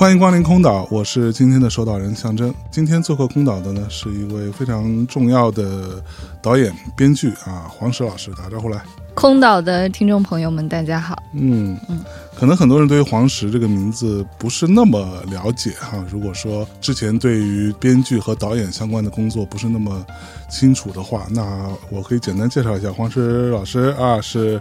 [0.00, 2.54] 欢迎光临空岛，我是今天的守岛人象征。
[2.70, 6.02] 今天做客空岛的呢，是一位非常重要的
[6.40, 8.80] 导演、编剧啊，黄石老师，打招呼来。
[9.12, 11.22] 空岛的听众朋友们，大家好。
[11.34, 12.00] 嗯嗯，
[12.34, 16.02] 可能很多人对于黄石这个名字不是那么了解哈。
[16.10, 20.02] 如果说之前对于编剧和导演相关的工作不是那么
[20.50, 24.58] 清楚的话，那我可以简单介绍一下黄石老师啊，是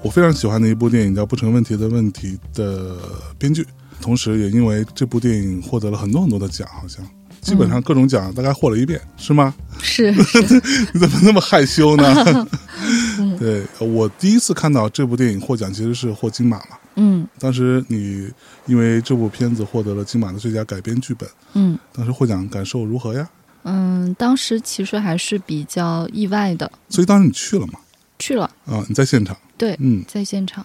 [0.00, 2.94] 我非常喜欢的一部电影叫《不成问题的问题》的
[3.36, 3.66] 编剧。
[4.00, 7.04] 同时，也因为这部电影获得了很多很多的奖，好像
[7.40, 9.54] 基本上各种奖大概获了一遍，是吗？
[9.80, 10.10] 是，
[10.92, 12.46] 你怎么那么害羞呢？
[13.38, 16.78] 对我第一次看到这部电影获奖，其实是获金马嘛。
[16.96, 18.30] 嗯，当时你
[18.66, 21.28] 因为这部片子获得了金马的最佳改编剧本。
[21.52, 23.28] 嗯，当时获奖感受如何呀？
[23.64, 26.70] 嗯，当时其实还是比较意外的。
[26.88, 27.74] 所以当时你去了吗？
[28.18, 29.36] 去了啊，你在现场？
[29.58, 30.64] 对，嗯，在现场。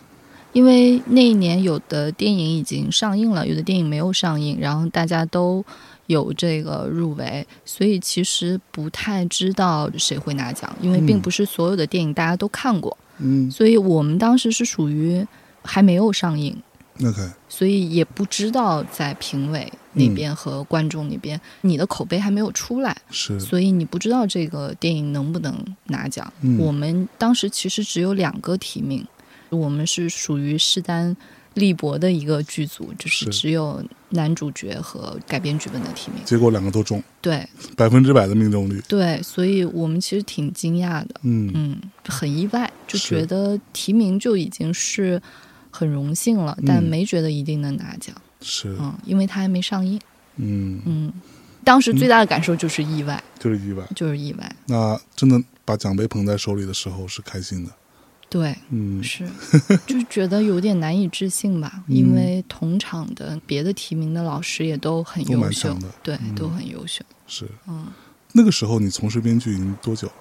[0.53, 5.63] 因为那一年有的电影已经上映了，有的电影没有上映，然后大家都
[6.07, 12.97] 有这个入围，所以其实不太知道谁会拿奖，因为并不是所有的电影大家都看过。
[13.19, 15.25] 嗯，所以我们当时是属于
[15.63, 16.61] 还没有上映
[16.99, 25.55] ，OK，所以也不知道在评委那边和观众那边，你的口碑还没有出来，是，所以你不知道这个电影能不能
[25.85, 26.33] 拿奖。
[26.41, 29.07] 嗯，我们当时其实只有两个提名。
[29.51, 31.15] 我们是属于势单
[31.53, 37.45] 力薄的一个剧组，就是只有男主角和改编剧本的提名，结果两个都中，对，
[37.75, 41.51] 百分之百的命中率，对，所以我们其实挺惊讶的，嗯。
[41.53, 45.21] 嗯，很意外，就觉得提名就已经是
[45.69, 49.99] 很荣幸了，但没觉得一定能拿奖，是，嗯，因为它还没上映，
[50.37, 50.81] 嗯。
[50.85, 51.13] 嗯，
[51.63, 54.55] 当时最大的感受就是意外，就是意外，就是意外。
[54.67, 57.71] 那真的把奖杯捧在手里的时候是开心的。
[58.31, 59.29] 对，嗯，是，
[59.85, 67.03] 就觉得有点难以置信吧，因为同场的别的提名的老师也都很优秀，对，都很优秀。
[67.27, 67.87] 是，嗯，
[68.31, 70.13] 那个时候你从事编剧已经多久了？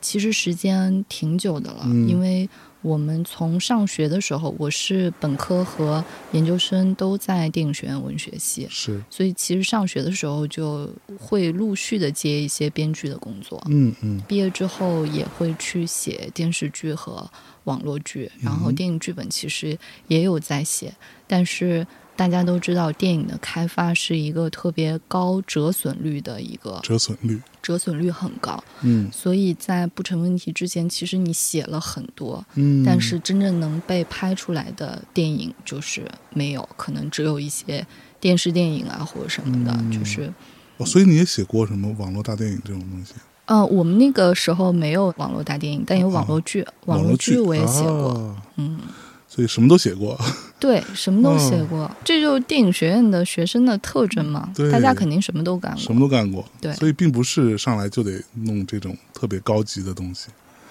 [0.00, 2.48] 其实时间挺久的了，因为
[2.82, 10.88] 我们从上学的时候，我是本科和研究生都在电影学院文学系，是，所以其实上学的时候就
[11.18, 17.28] 会陆续的接一些编剧的工作，嗯嗯，毕业之后也会去写电视剧和。
[17.66, 19.76] 网络剧，然后电影剧本其实
[20.06, 20.94] 也有在写，
[21.26, 21.84] 但是
[22.16, 28.62] 大家都知道，电影的开发是一个特别高折损率的一个折损率，折损率很高。
[28.80, 37.86] 嗯，所以在不成问题之前，其实你写了很多，嗯，但是真正能被拍出来的电影就是没有，可能只有一些
[38.18, 40.32] 电视电影啊或者什么的，就是。
[40.78, 43.14] 哦，所以你也写过什么网络大电影这种东西？
[43.46, 46.66] 呃，我们那个时候没有网络大电影，但有网络剧。
[46.86, 48.80] 网络剧我也写过，嗯，
[49.28, 50.18] 所以什么都写过。
[50.58, 54.50] 对，什么都写过，这就是电影学院的学生的特征嘛。
[54.54, 56.44] 对，大家肯定什么都干过，什么都干过。
[56.60, 60.28] 对，所以并不是上来就得弄这种特别高级的东西。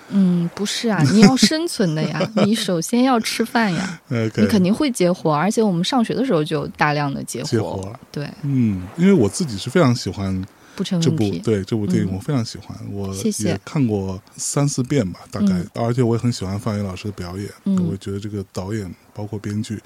[0.09, 3.99] 嗯，不是啊，你要生存的呀， 你首先要吃饭呀。
[4.09, 7.93] 你肯定会接活，而且我们上学的时候就大量的接活。
[8.11, 10.43] 对，嗯，因为我自己是非常喜欢。
[10.83, 19.79] 这部对这部电影我非常喜欢，我也看过三四遍吧，大概，而且我也很喜欢范伟老师的表演，嗯我觉得这个导演包括编剧，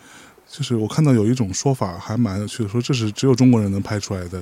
[0.50, 4.42] 就是我看到有一种说法还蛮有趣的，说这是只有中国人能拍出来的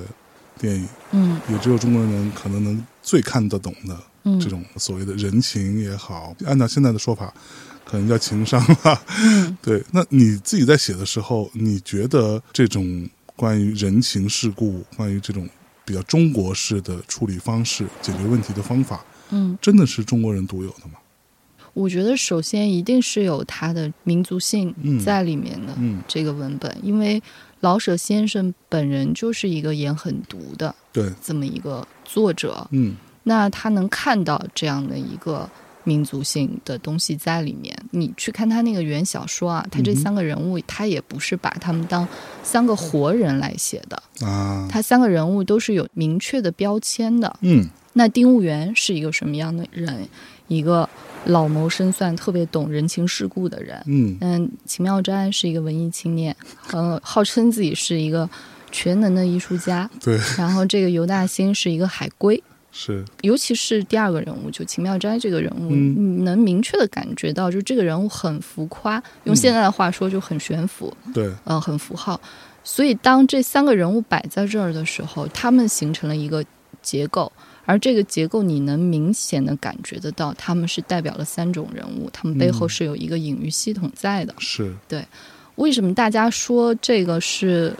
[0.58, 7.32] 电影，嗯，也只有中国人能可能能最看得懂的这种所谓的人情也好，按照现在的说法，
[7.84, 9.02] 可能叫情商吧，
[9.62, 15.48] 对，那你自己在写的时候，你觉得这种关于人情世故，关于这种。
[15.88, 20.98] 比较中国式的处理方式，解决问题的方法，嗯，真的是中国人独有的吗？
[21.72, 25.74] 我觉得首先一定是有它的民族性在里面的
[26.06, 27.22] 这个文本，因为
[27.60, 35.48] 老舍先生本人就是一个眼很毒的，对，这么一个作者，嗯，那他能看到这样的一个。
[35.88, 37.74] 民族性的东西在里面。
[37.90, 42.06] 你去看他那个原小说啊，他这三个人物，他也不是把他们当
[42.42, 44.68] 三个活人来写的啊。
[44.70, 47.34] 他三个人物都是有明确的标签的。
[47.40, 50.06] 嗯，那丁务员是一个什么样的人？
[50.48, 50.88] 一个
[51.26, 53.82] 老谋深算、特别懂人情世故的人。
[53.86, 56.34] 嗯嗯，秦妙斋是一个文艺青年，
[56.72, 58.28] 呃，号称自己是一个
[58.70, 59.90] 全能的艺术家。
[60.02, 63.04] 对，然后这个尤大兴是一个海归，是。
[63.22, 66.18] 尤其是第二个人物，就秦妙斋这个人物，嗯。
[66.18, 72.20] 你能明确的感觉到，就这个人物很浮夸，用现在的话说就很悬浮，对，呃，很符号。
[72.62, 76.44] 所以当这三个人物摆在这儿的时候，他们形成了一个
[76.82, 77.32] 结构，
[77.64, 82.68] 而这个结构你能明显的感觉得到，他们是代表了三种人物，他们背后嗯。
[82.68, 84.34] 是有一个隐喻系统在的。
[84.38, 84.74] 是。
[84.86, 85.04] 对。
[85.54, 87.74] 为什么大家说这个是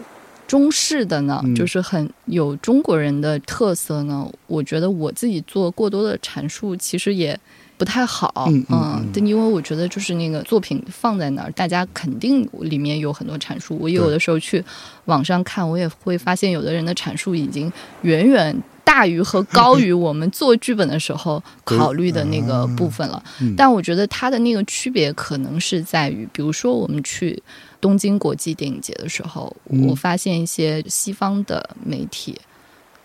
[0.49, 1.39] 中式的呢？
[1.45, 4.27] 嗯就是很有中国人的特色呢？
[4.47, 7.39] 我觉得我自己做过多的阐述，其实也
[7.77, 8.47] 不太好。
[8.69, 13.77] 嗯但因为我觉得就是那个作品放在那儿，大家肯定里面有很多阐述。
[13.79, 14.63] 我有的时候去
[15.05, 17.71] 网上看，我也会发现有的人的阐述已经
[18.01, 18.59] 远远。
[18.89, 27.39] 大于和高于我们做剧本的时候考虑的那个部分了，嗯但我觉得它的那个区别可能是在于，比如说我们去
[27.81, 29.87] 东京国际电影节的时候，嗯。
[29.87, 32.37] 我发现一些西方的媒体，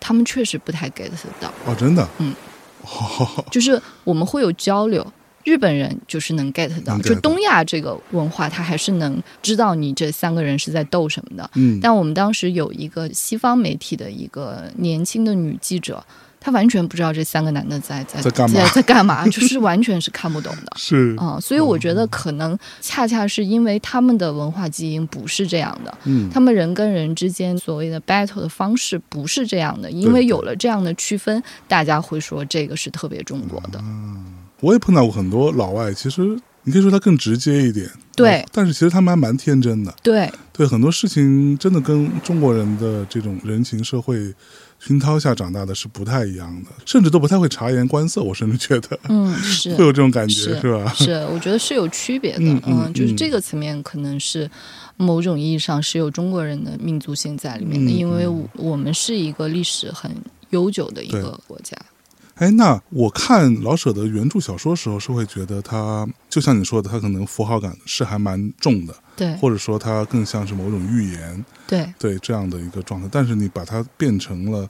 [0.01, 2.35] 他们确实不太 get 得到，哦，真的，嗯。
[2.83, 5.07] 哦，就是我们会有交流。
[5.45, 11.51] 日本人就是能 get 到，就东亚这个文化，他还是能知道你这三个人是在斗什么的。
[11.55, 16.03] 嗯，但我们当时有一个西方媒体的一个年轻的女记者，
[16.45, 18.55] 她完全不知道这三个男的在在在干嘛？
[18.61, 20.73] 在在干嘛， 就是完全是看不懂的。
[20.77, 33.79] 是，啊、所以我觉得可能恰恰是因为他们的文化基因不是这样的，嗯，他们人跟人之间所谓的 battle 的方式不是这样的，因为有了这样的区分，大家会说这个是特别中国的。
[33.83, 34.27] 嗯
[34.61, 38.31] 我也碰到过很多老外，其实你可以说他更直接一点，对。
[38.41, 40.31] 呃但是其实他们还蛮天真的，对。
[40.53, 44.33] 对很多事情真的跟中国人的这种人情社会
[44.79, 48.99] 熏陶下长大的是不太一样的，甚至都不太会察言观色，我甚至觉得。
[49.09, 49.75] 嗯，是。
[49.77, 50.93] 会有这种感觉，是是吧？
[50.95, 52.39] 是，我觉得是有区别的。
[52.45, 54.49] 嗯嗯就是嗯这个层面可能是
[54.97, 60.11] 某种意义上是有中国人的民族性在里面的，嗯因为我们是一个历史很
[60.51, 61.77] 悠久的一个国家。
[62.37, 73.09] 哎，那我看老舍的原著小说的时候，是会觉得他就像你说的，他可能符号感是还蛮重的，对或者说他更像是某种预言，对对这样的一个状态。
[73.11, 74.69] 但是你把它变成了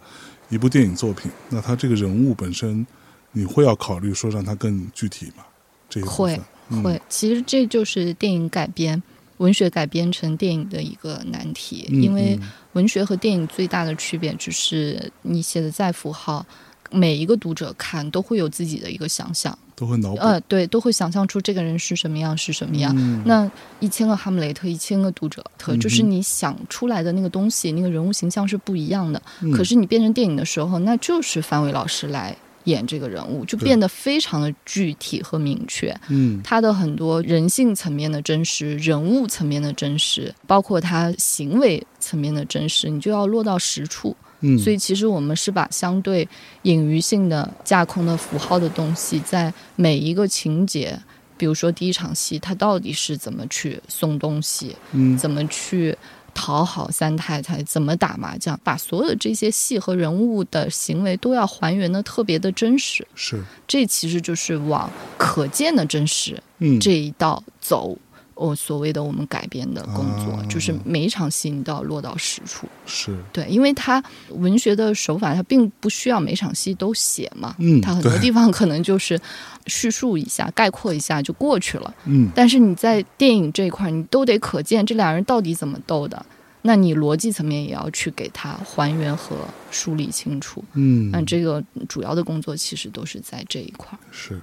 [0.50, 2.86] 一部电影作品，那他这个人物本身，
[3.32, 5.44] 你会要考虑说让他更具体吗？
[5.88, 9.02] 这一部会嗯会，其实这就是电影改编、
[9.38, 16.44] 文学改编成电影的一个难题，嗯因为嗯文学和电影最大的区别就是你写的再符号。
[16.94, 20.20] 每一个读者看都会有自己的一个想象，都会脑补。
[20.20, 22.94] 呃，对，都会想象出这个人是什么样，是什么样。
[22.96, 23.50] 嗯那
[23.80, 25.44] 一千个哈姆雷特，一千个读者
[25.80, 29.20] 就是你想出来的那个东西，那个人物形象是不一样的。
[29.42, 35.94] 嗯可是你变成电影的时候，那就是范伟老师来演这个人物，就变得非常的具体和明确。
[36.08, 44.16] 嗯他的很多人性层面的真实、人物层面的真实，包括他行为层面的真实，你就要落到实处。
[44.46, 46.28] 嗯，所以其实我们是把相对
[46.62, 50.98] 隐喻性的架空的符号的东西，在每一个情节，
[51.38, 55.96] 比如说第一场戏，他到底是怎么去送东西，嗯怎么去
[56.34, 63.06] 讨好三太太，怎么打麻将，把所有的这些戏和人物的行为都要还原的特别的真实。
[63.14, 67.96] 是这其实就是往可见的真实嗯这一道走。
[68.34, 72.68] 我、所谓的我们改编的工作，啊就是每一场戏你都要落到实处。
[72.86, 79.20] 是对，因为它文学的手法，它并不需要每场戏都写嘛，嗯它很多地方可能就是
[79.66, 81.94] 叙述一下、概括一下就过去了。
[82.04, 86.24] 嗯但是你在电影这一块，你都得可见这俩人到底怎么斗的，
[86.62, 89.36] 那你逻辑层面也要去给它还原和
[89.70, 90.64] 梳理清楚。
[90.72, 93.98] 嗯那这个主要的工作其实都是在这一块儿。
[94.10, 94.40] 是。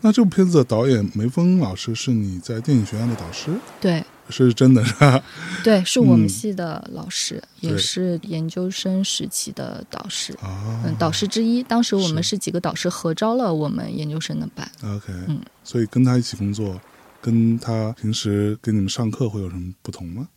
[0.00, 5.22] 那这部片子的导演梅峰老师是你在电影学院的导师，对是真的是吧？
[5.64, 10.32] 对，是我们嗯系的老师，对也是研究生时期的导师。
[10.40, 11.62] 啊，嗯，导师之一。
[11.62, 14.70] 当时我们是是几个导师合招了我们研究生的班。
[14.84, 16.80] OK，嗯所以跟他一起工作，
[17.20, 20.28] 跟他平时给你们上课会有什么不同吗？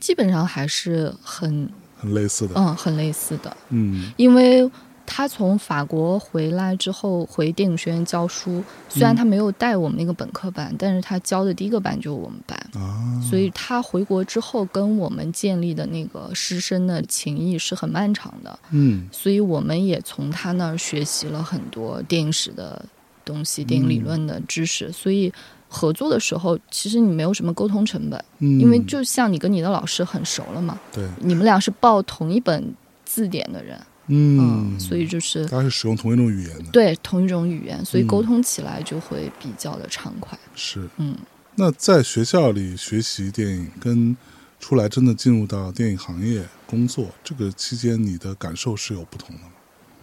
[0.00, 4.70] 基本上还是很很类似的，嗯很类似的，嗯因为
[5.06, 9.16] 他从法国回来之后回电影学院教书，虽然嗯。
[9.16, 12.58] 他没有带我们那个本科班，但是他教的第一个班就是我们班。
[12.74, 19.08] 啊，所以他回国之后跟我们建立的那个师生的情谊是很漫长的，嗯。
[19.10, 22.84] 所以我们也从他那儿学习了很多电影史的
[23.24, 25.32] 东西、电影理论的知识，所以
[25.68, 40.38] 合作的时候，其实你没有什么沟通成本，嗯，因为就像你跟你的老师很熟了嘛，对，你们俩是报同一本字典的人，嗯，所以就是大家是使用同一种语言的，对同一种语言，所以嗯沟通起来就会比较的畅快。
[40.54, 40.88] 是。
[40.98, 41.16] 嗯，
[41.56, 44.16] 那在学校里学习电影，跟
[44.60, 49.48] 出来真的进入到电影行业工作，这个期间你的感受是有不同的吗？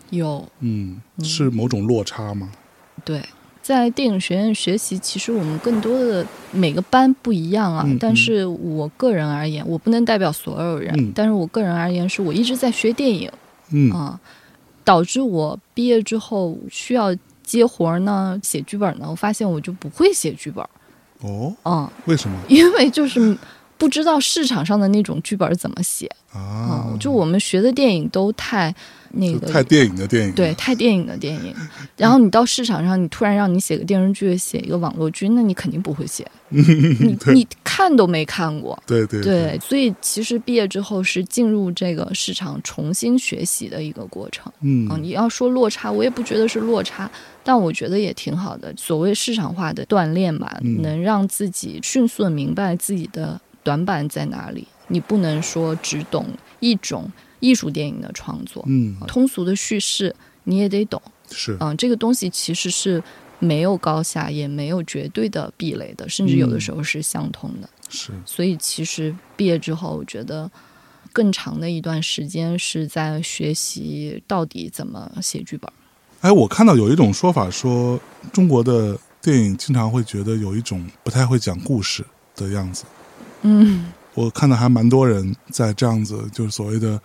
[0.10, 2.51] 有嗯，嗯是某种落差吗？
[3.03, 3.24] 对，
[3.62, 7.83] 在电影学院学习，其实我们更多的每个班不一样啊。
[7.88, 13.31] 嗯但是我个人而言，我不能代表所有人，嗯但是我个人而言，是我一直在学电影
[13.74, 14.20] 嗯啊，
[14.86, 17.13] 导致我毕业之后需要
[17.44, 20.63] 接活儿呢，写剧本呢，我发现我就不会写剧本，
[21.22, 23.38] 哦，嗯，为什么 因为就是
[23.77, 26.98] 不知道市场上的那种剧本怎么写啊啊。？
[27.00, 28.74] 就我们学的电影都太
[29.15, 31.53] 那个太电影的电影，对，太电影的电影，
[31.96, 38.82] 然后你到市场上，你突然让你写个电视剧，写一个网络剧，那你肯定不会写， 你你看都没看过。
[38.88, 44.98] 对对对，所以其实毕业之后是进入这个市场重新学习的一个过程嗯啊。
[45.00, 47.10] 你要说落差，我也不觉得是落差，
[47.43, 48.74] 但我觉得也挺好的。
[48.75, 54.67] 所谓市场化的锻炼吧，嗯能让自己迅速的明白自己的短板在哪里。
[54.88, 56.25] 你不能说只懂
[56.60, 57.10] 一种
[57.43, 61.01] 艺术电影的创作，嗯通俗的叙事你也得懂。
[61.29, 63.03] 是嗯，这个东西其实是
[63.39, 67.69] 没有高下，也没有绝对的壁垒的，甚至有的时候是相通的。
[67.89, 70.50] 是所以其实毕业之后，我觉得
[71.12, 75.69] 更长的一段时间是在学习到底怎么写剧本。
[76.21, 78.00] 哎，我看到有一种说法说，
[78.31, 82.85] 中国的电影经常会觉得有一种不太会讲故事的样子。
[83.41, 87.01] 嗯我看到还蛮多人在这样子，就是所谓的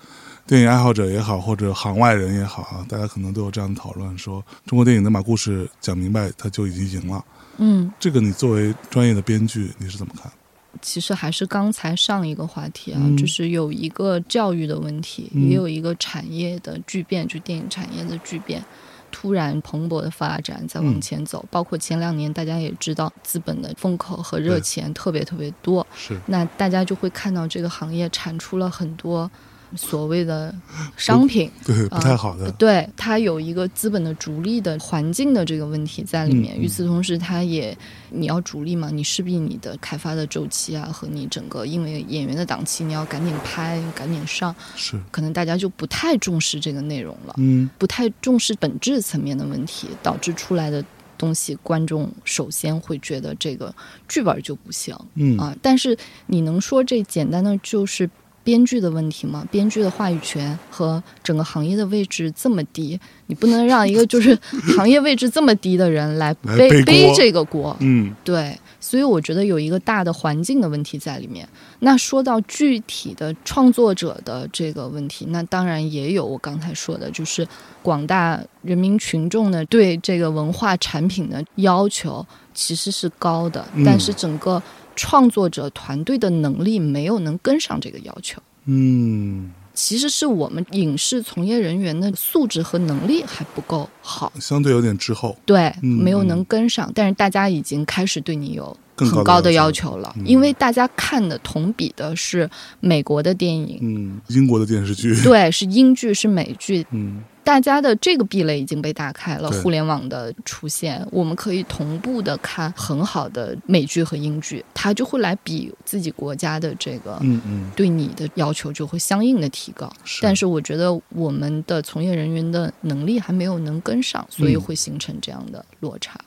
[0.48, 7.22] 电影爱好者也好，或者行外人也好啊，大家可能都有这样的讨论，说中国电影能把故事讲明白，他就已经赢了。
[7.58, 10.32] 嗯，这个你作为专业的编剧，你是怎么看？
[10.80, 18.64] 其实还是刚才上一个话题啊，嗯就是有一个教育的问题，嗯也有一个产业的巨变，就电影产业的巨变。
[19.10, 29.30] 突然蓬勃的发展，再往嗯前走，包括前两年大家也知道，资本的风口和热钱特别特别多，是那大家就会看到这个行业产出了很多
[29.76, 30.54] 所谓的
[30.96, 36.58] 商品，对不太好的，对它有一个资本的逐利的环境的这个问题在里面。
[36.58, 37.76] 与此同时，它也
[38.10, 44.98] 你要逐利嘛，你势必你的开发的周期啊和你整个因为演员的档期，你要赶紧拍，赶紧上，是。
[45.10, 47.68] 可能大家就不太重视这个内容了，嗯。
[47.78, 50.84] 不太重视本质层面的问题，导致出来的。
[51.18, 53.74] 东西，观众首先会觉得这个
[54.06, 55.36] 剧本就不行，嗯。
[55.36, 58.08] 啊，但是你能说这简单的就是
[58.48, 59.46] 编剧的问题吗？
[59.50, 64.34] 编剧的话语权和整个行业的位置这么低，你不能让一个就是
[64.74, 67.76] 行业位置这么低的人来来背背这个锅。
[67.80, 71.46] 嗯对，所以我觉得有一个大的环境的问题在里面。
[71.80, 77.46] 那说到具体的创作者的这个问题，那当然也有我刚才说的，就是
[77.82, 84.62] 广大人民群众呢对这个文化产品的要求其实是高的，嗯但是整个
[84.98, 88.42] 创作者团队的能力没有能跟上这个要求。
[88.66, 96.90] 嗯，其实是我们影视从业人员的素质和能力还不够好，相对有点滞后，对，嗯没有能跟上。
[96.92, 102.50] 但是大家已经开始对你有更很高的要求了，嗯因为大家看的同比的是
[102.80, 109.50] 美国的电影，嗯，英国的电视剧，对，是英剧，是美剧，嗯大家的这个壁垒已经被打开了。
[109.62, 117.18] 互联网的出现，我们可以同步的看很好的美剧和英剧，它就会来比自己国家的这个。
[117.22, 126.20] 嗯嗯，对你的要求就会相应的提高，是但是我觉得我们的从业人员的能力还没有能跟上，所以嗯会形成这样的落差。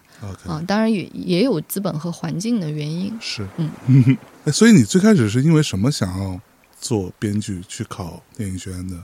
[0.47, 3.15] 啊，当然也也有资本和环境的原因。
[3.21, 3.69] 是，嗯
[4.45, 6.41] 哎，所以你最开始是因为什么想要
[6.79, 8.95] 做编剧去考电影学院的？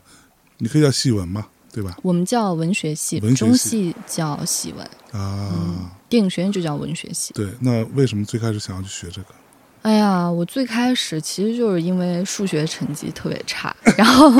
[0.57, 1.45] 你可以叫戏文嘛，
[1.77, 1.95] 对吧？
[2.01, 7.35] 我们叫文学系，文学系中戏叫戏文，啊，电影学院就叫文学系。
[7.35, 9.27] 对，那为什么最开始想要去学这个？
[9.83, 14.31] 哎呀，我最开始其实就是因为数学成绩特别差，然后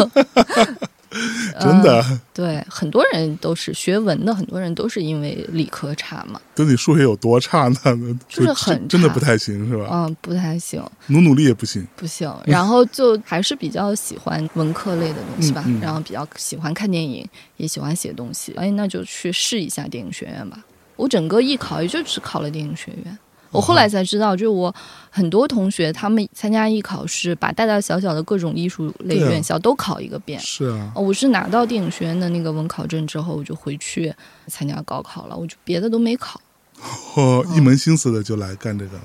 [1.60, 7.80] 真的，呃对很多人都是学文的，很多人都是因为理科差嘛，等你数学有多差呢？
[8.30, 9.88] 就是很差真的不太行，是吧？
[9.92, 11.86] 嗯，不太行，努努力也不行。
[11.96, 12.32] 不行。
[12.46, 18.54] 然后就还是比较喜欢文科类的东西吧，嗯嗯然后比较喜欢看电影，也喜欢写东西。
[18.56, 20.64] 哎，那就去试一下电影学院吧。
[20.96, 23.18] 我整个艺考也就只考了电影学院。
[23.58, 24.74] 我后来才知道，就是我
[25.10, 30.40] 很多同学他们参加艺考是把大大小小的各种艺术类院校都考一个遍。
[30.40, 34.14] 是啊，哦，我是拿到电影学院的那个文考证之后，我就回去
[34.48, 36.40] 参加高考了，我就别的都没考。
[37.16, 39.04] 哦，一门心思的就来干这个了。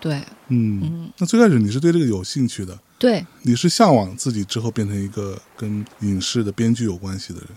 [0.00, 0.14] 对，
[0.48, 7.48] 嗯，嗯，那最开始你是对这个有兴趣的，对，你是向往自己之后变成一个跟影视的编剧有关系的人？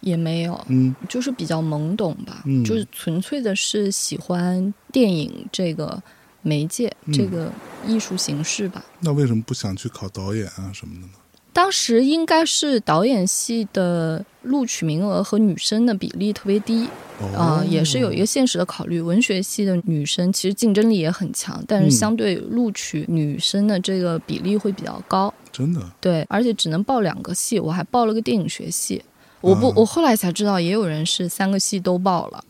[0.00, 6.02] 也没有，嗯就是比较懵懂吧，嗯就是纯粹的是喜欢电影这个
[6.42, 7.50] 媒介、嗯这个
[7.86, 8.84] 艺术形式吧。
[9.00, 11.12] 那为什么不想去考导演啊什么的呢？
[11.52, 16.86] 当时应该是导演系的录取名额和女生的比例特别低
[17.34, 19.00] 啊、哦，也是有一个现实的考虑。
[19.00, 25.32] 文学系的女生其实竞争力也很强，但是嗯相对录取女生的这个比例会比较高。
[25.50, 29.02] 真的对，而且只能报两个系，我还报了个电影学系。
[29.40, 32.44] 我不，啊我后来才知道，也有人是三个系都报了，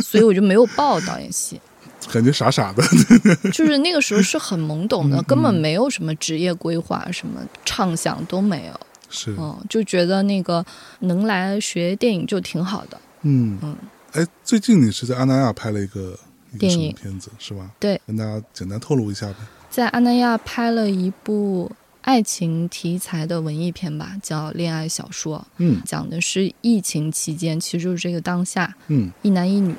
[0.00, 1.60] 所以我就没有报导演系。
[2.12, 2.82] 感觉傻傻的。
[3.52, 8.80] 就是那个时候是很懵懂的，嗯 根本没有什么职业规划，什么畅想都没有。
[9.10, 10.64] 是，嗯，就觉得那个
[11.00, 13.00] 能来学电影就挺好的。
[13.22, 13.76] 嗯嗯，
[14.12, 16.16] 哎，最近你是在阿那亚拍了一个
[16.58, 17.70] 电影片子是吧？
[17.80, 19.36] 对，跟大家简单透露一下呗。
[19.70, 21.70] 在阿那亚拍了一部
[22.08, 29.74] 爱情题材的文艺片吧，叫《恋爱小说》，嗯讲的是疫情期间，其实就是这个当下，嗯一男一女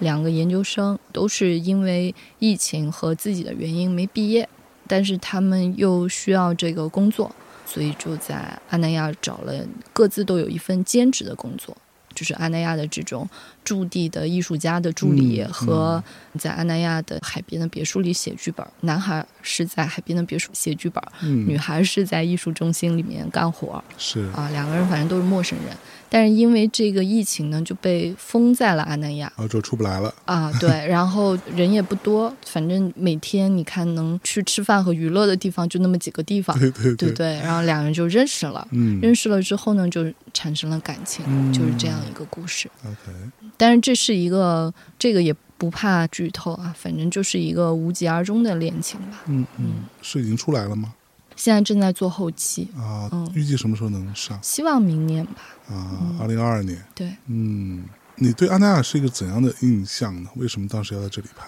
[0.00, 4.46] 两个研究生都是因为疫情和自己的原因没毕业，
[4.86, 7.34] 但是他们又需要这个工作，
[7.64, 11.74] 所以就在阿那亚找了各自都有一份兼职的工作。
[12.20, 13.26] 就是阿那亚的这种
[13.64, 16.04] 驻地的艺术家的助理嗯和
[16.38, 23.82] 在阿那亚的海边的别墅里写剧本，男孩是在海边的别墅写剧本，嗯，女孩是在艺术中心里面干活。
[23.96, 24.20] 是。
[24.36, 25.74] 啊，两个人反正都是陌生人，
[26.10, 30.12] 但是因为这个疫情呢，就被封在了阿那亚然后就出不来了。
[30.24, 30.52] 啊。
[30.60, 37.34] 对， 然后人也不多，反正每天你看能去吃饭和娱乐的地方就那么几个地方，对对对？
[37.38, 42.68] 然后两人就认识了，嗯认识了之后呢，就产生了感情，嗯就是这样一个故事。
[42.84, 43.12] ，OK，
[43.56, 49.22] 但是这是一个，这个也不怕剧透啊，反正就是一个无疾而终的恋情吧。
[49.26, 50.92] 嗯嗯，是已经出来了吗？
[51.40, 55.32] 现在正在做后期，啊嗯，预计什么时候能上希望明年吧。
[55.70, 56.14] 啊？
[56.20, 56.78] 二零二二年。
[56.94, 57.82] 对，嗯，
[58.16, 60.28] 你对阿那亚是一个怎样的印象呢？
[60.36, 61.46] 为什么当时要在这里拍？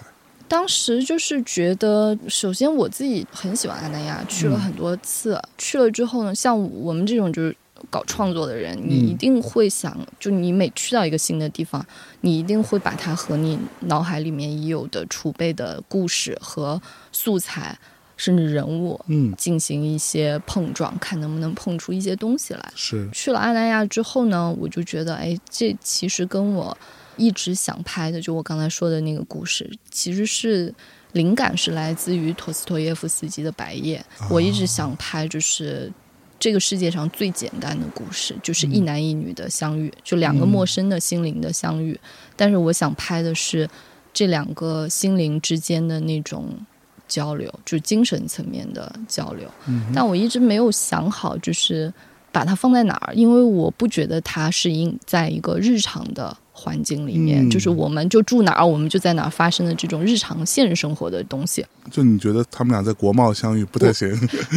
[0.48, 5.38] 当时就是觉得，首先我自己很喜欢阿那亚，去了嗯很多次。
[5.58, 7.54] 去了之后呢，像我们这种就是
[7.90, 11.84] 搞创作的人，你嗯一定会想，就你每去到一个新的地方，
[12.22, 16.80] 你一定会把它和你脑海里面已有的储备的故事和
[17.12, 17.78] 素材，
[18.22, 22.72] 甚至人物嗯，进行一些碰撞，看能不能碰出一些东西来。
[22.76, 26.76] 是，去了阿那亚之后呢，我就觉得，哎，这其实跟我
[27.16, 30.72] 一直想拍的，就我刚才说的那个故事，其实是
[31.14, 35.92] 灵感是来自于陀思妥耶夫斯基的《白夜》我一直想拍，就是
[36.38, 41.98] 这个世界上最简单的故事，就是一男一女的相遇，就两个陌生的心灵的相遇。
[42.36, 43.68] 但是我想拍的是
[44.12, 46.54] 这两个心灵之间的那种
[47.14, 49.46] 交流，就是精神层面的交流。
[49.68, 51.92] 嗯但我一直没有想好，就是
[52.30, 61.64] 把它放在哪儿，因为我不觉得它是应在一个日常的环境里面，嗯就是我们就住哪儿，我们就在哪儿发生的这种日常现实生活的东西。
[61.90, 64.08] 就你觉得他们俩在国贸相遇不太行？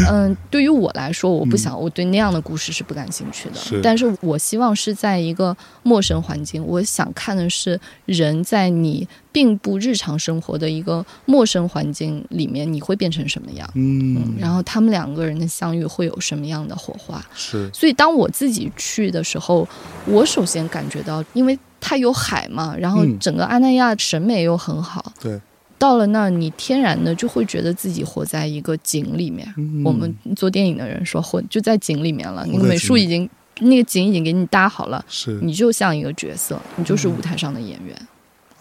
[0.10, 3.56] 嗯，对于我来说，我不想，我对那样的故事是不感兴趣的。
[3.56, 13.68] 是但是我希望是在一个陌生环境，我想看的是人在你并不日常生活的一个陌生环境里面，你会变成什么样。
[13.74, 17.26] 嗯，然后他们两个人的相遇会有什么样的火花？
[17.34, 19.68] 是，所以当我自己去的时候，
[20.06, 23.20] 我首先感觉到，因为它有海嘛，然后嗯。
[23.20, 25.40] 整个阿那亚审美又很好，对，
[25.78, 29.48] 到了那儿你天然的就会觉得自己活在一个井里面。
[29.56, 29.84] 嗯。
[29.84, 35.40] 我们做电影的人说，活就在井里面了，活那个美术已经那个井已经给你搭好了，是。
[35.44, 37.96] 你就像一个角色，你就是舞台上的演员。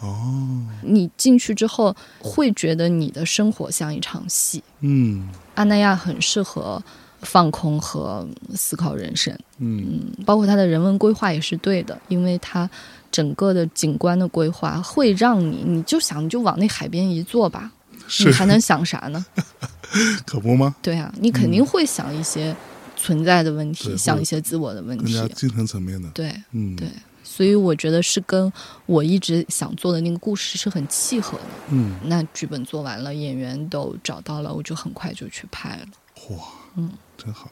[0.00, 4.62] 哦，你进去之后，会觉得你的生活像一场戏。
[4.80, 5.30] 嗯。
[5.54, 6.82] 阿那亚很适合
[7.22, 9.32] 放空和思考人生。
[9.60, 9.82] 嗯。
[9.86, 12.68] 嗯，包括他的人文规划也是对的，因为它
[13.14, 17.70] 整个的景观的规划会让你，你就想你就往那海边一坐吧，
[18.18, 19.24] 你，还能想啥呢？
[20.26, 20.74] 可不吗？
[20.82, 22.52] 对啊，你肯定会想一些
[22.96, 25.32] 存在的问题，对想一些自我的问题更加。
[25.32, 26.88] 精神层面的，对嗯，对，
[27.22, 28.52] 所以我觉得是跟
[28.86, 31.44] 我一直想做的那个故事是很契合的。
[31.68, 35.86] 嗯，那剧本做完了，演员都找到了，我就很快就去拍了，
[36.30, 37.48] 哇，嗯，真好，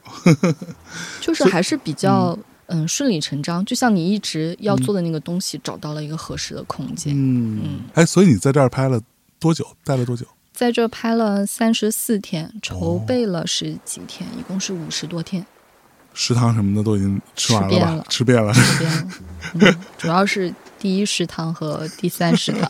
[1.21, 2.37] 就是还是比较。
[2.67, 7.13] 嗯，顺理成章，就像你一直要做的那个东西，找到了一个合适的空间。
[7.15, 9.01] 嗯，哎，所以你在这儿拍了
[9.39, 9.65] 多久？
[9.83, 10.25] 待了多久？
[10.53, 15.45] 在这拍了三十四天，筹备了十几天，一共是五十多天，
[16.13, 18.05] 食堂什么的都已经吃完了吧？
[18.07, 18.53] 吃遍了。
[19.53, 22.69] 这边、嗯，主要是第一食堂和第三食堂。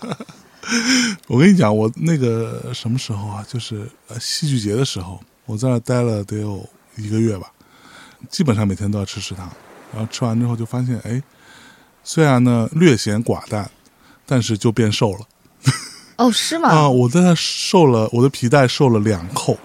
[1.28, 3.46] 我跟你讲，我那个什么时候啊？
[3.50, 7.52] 就是呃戏剧节的时候，我在那儿待了得有一个月吧，
[8.30, 9.52] 基本上每天都要吃食堂，
[9.94, 11.22] 然后吃完之后就发现，哎，
[12.04, 13.70] 虽然呢略显寡淡，
[14.26, 15.20] 但是就变瘦了
[16.18, 16.70] 哦，是吗？
[16.70, 16.90] 啊！
[16.90, 19.58] 我在那瘦了，我的皮带瘦了两扣，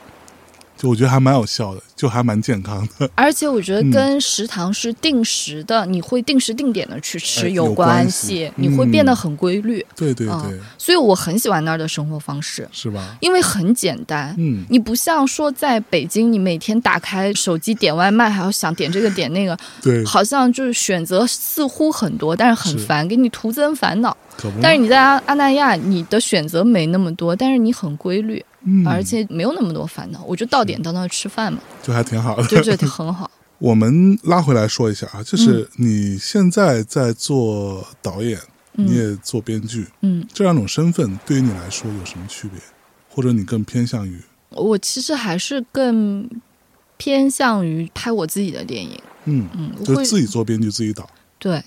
[0.79, 3.11] 就我觉得还蛮有效的，就还蛮健康的。
[3.17, 9.85] 而且我觉得跟食堂是定时的，你会定时定点的去哎吃有关关系你会变得嗯很规律。
[9.97, 13.17] 对对对，嗯所以我很喜欢那儿的生活方式，是吧？
[13.21, 14.33] 因为很简单。
[14.39, 24.17] 嗯，你不像说在北京，你每天打开手机点外卖，还要想点这个点那个， 对，好像就是选择似乎很多，但是很烦，给你徒增烦恼。
[24.63, 30.23] 但是你在阿阿那亚，你的选择没那么多，但是你很规律，嗯，而且没有那么多烦恼。
[30.25, 32.47] 我就到点到那儿吃饭嘛，就还挺好的。
[32.47, 33.31] 就觉得很好。
[33.59, 38.39] 我们拉回来说一下啊，就是你现在在做导演，
[38.73, 42.61] 你嗯也做编剧，嗯，这两种身份对于你来说有什么区别？
[43.09, 46.31] 或者你更偏向于我其实还是更
[46.97, 49.01] 偏向于拍我自己的电影。
[49.25, 51.61] 嗯，嗯，我会就自己做编剧自己导，对。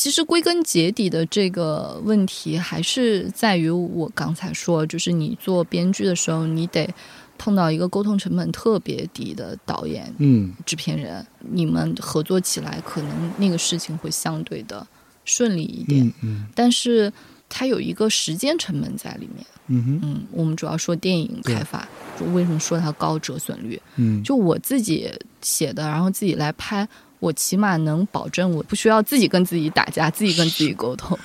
[0.00, 6.88] 其实归根结底的这个问题，还是在于我刚才说，就是你做编剧的时候，你得
[7.36, 14.86] 碰到一个沟通成本特别低的导演、嗯制片人，你们合作起来，可能那个事情会相对的
[15.26, 16.06] 顺利一点。
[16.06, 17.12] 嗯嗯但是
[17.50, 19.44] 它有一个时间成本在里面。
[19.66, 21.86] 嗯哼嗯，我们主要说电影开发，
[22.18, 23.78] 就为什么说它高折损率？
[23.96, 26.88] 嗯，就我自己写的，然后自己来拍，
[27.20, 31.16] 我起码能保证我不需要自己跟自己打架，自己跟自己沟通。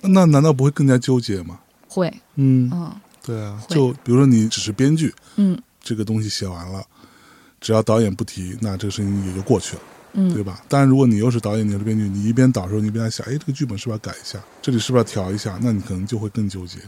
[0.00, 1.60] 那难道不会更加纠结吗？
[1.86, 2.92] 会，嗯，嗯
[3.24, 6.82] 对啊，就比如说你只是编剧，嗯这个东西写完了，
[7.60, 9.82] 只要导演不提，那这个事情也就过去了。
[10.14, 10.60] 嗯对嗯，吧？
[10.68, 14.38] 当然，如果你又是导演，你又是编剧，你一边导的时候，你一边在想，哎，这个剧本是不是要改一下？
[14.60, 15.58] 这里是不是要调一下？
[15.62, 16.78] 那你可能就会更纠结。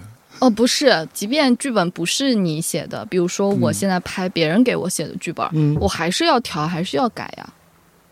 [0.40, 7.50] 哦，不是，即便剧本不是你写的，比如说我现在拍别人给我写的剧本，嗯我还是要调，还是要改呀，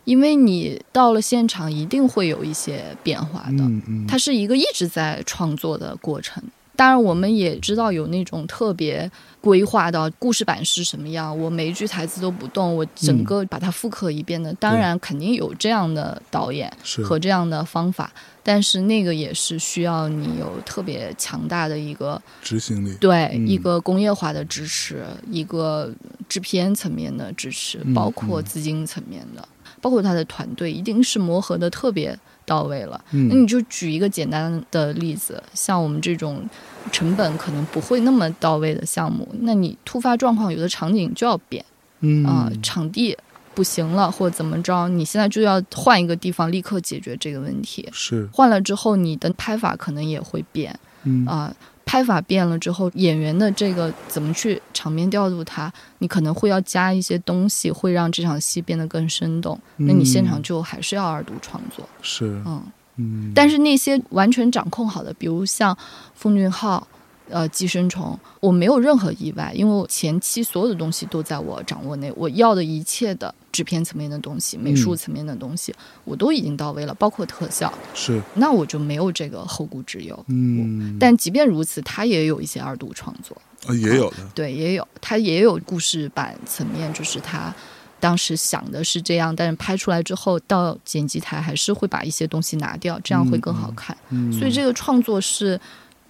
[0.05, 3.63] 因为你到了现场一定会有一些变化的。
[3.65, 6.43] 嗯嗯，它是一个一直在创作的过程。
[6.75, 9.09] 当然，我们也知道有那种特别
[9.43, 14.53] 规划到故事版是什么样，我每一句台词都不动，我整个把它复刻一遍的。
[14.55, 16.73] 当然，肯定有这样的导演
[17.05, 18.11] 和这样的方法，
[18.43, 22.97] 但是那个也是需要你有特别强大的一个执行力。
[22.99, 25.93] 对、嗯一个工业化的支持，一个
[26.27, 29.47] 制片层面的支持，嗯包括资金层面的，
[29.83, 32.99] 包括他的团队，一定是磨合的特别到位了。
[33.11, 36.49] 那嗯你就举一个简单的例子，像我们这种
[36.91, 41.63] 成本可能不会那么到位的项目，那你突发状况，有的场景就要变。
[42.01, 42.25] 嗯。
[42.25, 43.17] 啊、场地
[43.55, 47.89] 不行了或者怎么着，你现在就要换一个地方，立刻解决这个问题。
[47.93, 48.29] 是。
[48.33, 50.79] 换了之后，你的拍法可能也会变。
[51.03, 51.27] 嗯。
[51.27, 51.53] 啊、
[51.85, 59.59] 拍法变了之后，演员的这个怎么去场面调度它，你可能会要加一些东西，会让这场戏变得更生动。
[59.77, 62.63] 那你现场嗯就还是要二度创作，是嗯。
[62.97, 65.75] 嗯，但是那些完全掌控好的，比如像
[66.15, 66.87] 奉俊昊、
[67.33, 78.23] 呃寄生虫，我没有任何意外，因为我前期所有的东西都在我掌握内，我要的一切的制片层面的东西、美术层面的东西，我都已经到位了，包括特效，是。
[78.35, 80.25] 那我就没有这个后顾之忧。
[80.29, 87.55] 嗯，但即便如此，他也有一些二度创作，啊也有的，对，也有，他也有故事版层面，就是他
[88.01, 93.95] 当时想的是这样，但是拍出来之后到剪辑台还是会把一些东西拿掉，这样会更好看。
[94.09, 94.63] 嗯，所以这。
[94.63, 95.61] 个创作是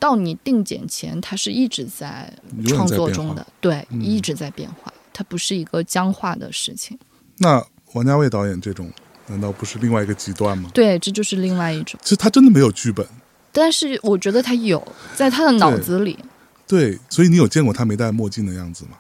[0.03, 2.29] 到你定检前，它是一直在
[2.67, 6.99] 创作中的，对，嗯一直在变化，它不是一个僵化的事情。
[7.39, 8.91] 那王家卫导演这种，
[9.29, 10.69] 难道不是另外一个极端吗？
[10.75, 12.01] 对，这就是另外一种。
[12.03, 13.07] 其实他真的没有剧本，
[13.53, 14.85] 但是我觉得他有
[15.15, 16.19] 在他的脑子里
[16.67, 18.97] 对，所以你有见过他没戴墨镜的样子吗？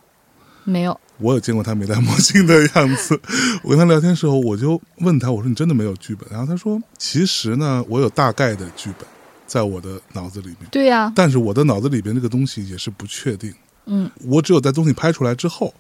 [0.62, 3.20] 没有，我有见过他没戴墨镜的样子。
[3.64, 6.28] 我跟他聊天的时候，我就问他，我说你真的没有剧本？
[6.30, 9.08] 然后他说，其实呢，我有大概的剧本
[9.52, 13.52] 在我的脑子里面，对呀、但是我的脑子里边这个东西也是不确定。
[13.84, 15.74] 嗯，我只有在东西拍出来之后，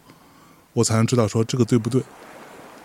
[0.74, 2.02] 我才能知道说这个对不对。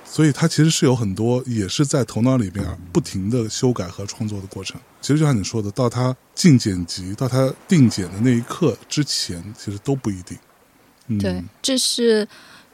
[0.05, 4.79] 所以它其实是有很多也是在头脑里边啊不停的修改和创作的过程。
[5.01, 10.37] 其实就像你说的，到它进剪辑到它定剪的那一刻之前，其实都不一定。
[11.07, 12.25] 嗯、对，这是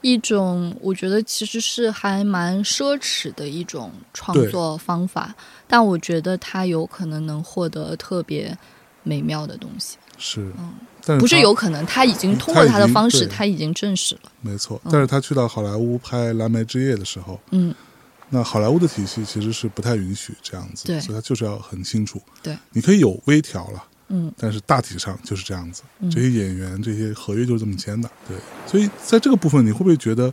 [0.04, 5.34] 一种我觉得其实是还蛮奢侈的一种创作方法，
[5.66, 8.56] 但我觉得它有可能能获得特别
[9.02, 9.98] 美妙的东西。
[10.20, 10.74] 是，嗯
[11.20, 14.32] 不是有可能，他已经通过他的方式，他已经证实了。
[14.40, 17.74] 没错，嗯但是他去到好莱坞拍《蓝莓之夜》的时候，嗯，
[18.30, 22.22] 那好莱坞的体系其实是不太允许这样子，对所以他就是要很清楚。
[22.42, 23.84] 对，你可以有微调了，
[24.16, 25.82] 嗯但是大体上就是这样子。
[26.00, 28.38] 嗯这些演员这些合约就是这么签的，对。
[28.68, 30.32] 所以在这个部分，你会不会觉得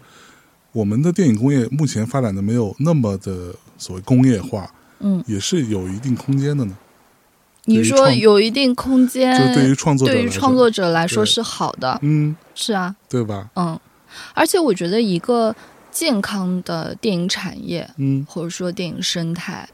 [0.72, 6.76] 我们的电影工业目前发展的没有那么的所谓工业化，嗯，也是有一定空间的呢？
[7.64, 13.50] 你说有一定空间，就对于创作者对于创作者来说是好的，嗯，是啊，对吧？
[13.54, 13.78] 嗯，
[14.34, 15.54] 而且我觉得一个
[15.90, 19.68] 健康的电影产业嗯或者说电影生态，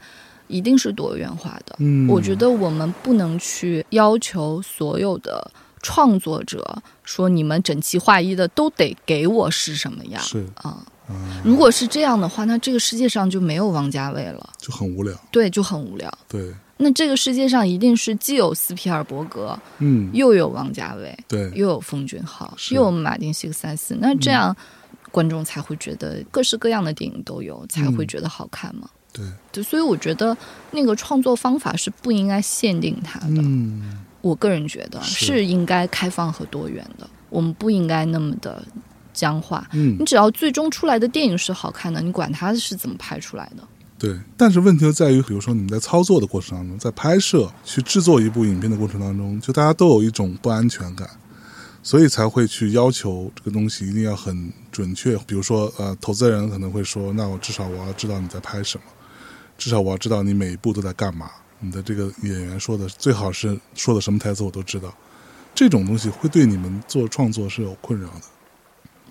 [0.47, 1.75] 一定是多元化的。
[1.79, 5.49] 嗯，我觉得我们不能去要求所有的
[5.81, 10.21] 创作者说你们整齐划一的都得给我是什么样。
[10.21, 10.45] 是。
[10.55, 10.85] 啊。
[11.07, 15.17] 啊，如果是这样的话，那这个世界上就没有王家卫了，就很无聊。
[15.31, 16.13] 对，就很无聊。
[16.27, 24.53] 对，那这个世界上一定是既有斯皮尔伯格，嗯，又有王家卫，对，又有奉俊昊，又有马丁·西克塞斯，那这样
[25.09, 28.89] 观众才会觉得各式各样的电影都有，才会觉得好看嘛。
[29.17, 30.37] 对，对，所以我觉得
[30.71, 33.41] 那个创作方法是不应该限定它的。
[33.41, 38.63] 嗯，我个人觉得是是应该开放和多元的，我们不应该那么的
[39.13, 39.67] 僵化。
[39.73, 43.63] 嗯你，只要最终出来的电影是好看的，你管它是怎么拍出来的。
[43.97, 44.15] 对。
[44.35, 51.09] 但是问题就在于，比如说你们在操作的过程当中，在拍摄、去制作一部影片的过程当中，就大家都有一种不安全感，
[51.81, 55.17] 所以才会去要求这个东西一定要很准确。
[55.25, 58.83] 比如说，呃，投资人可能会说，那我至少我要知道你在拍什么，
[59.57, 61.31] 至少我要知道你每一步都在干嘛。
[61.59, 64.93] 你的这个演员说的最好是说的什么台词我都知道，
[65.55, 68.21] 这种东西会对你们做创作是有困扰的。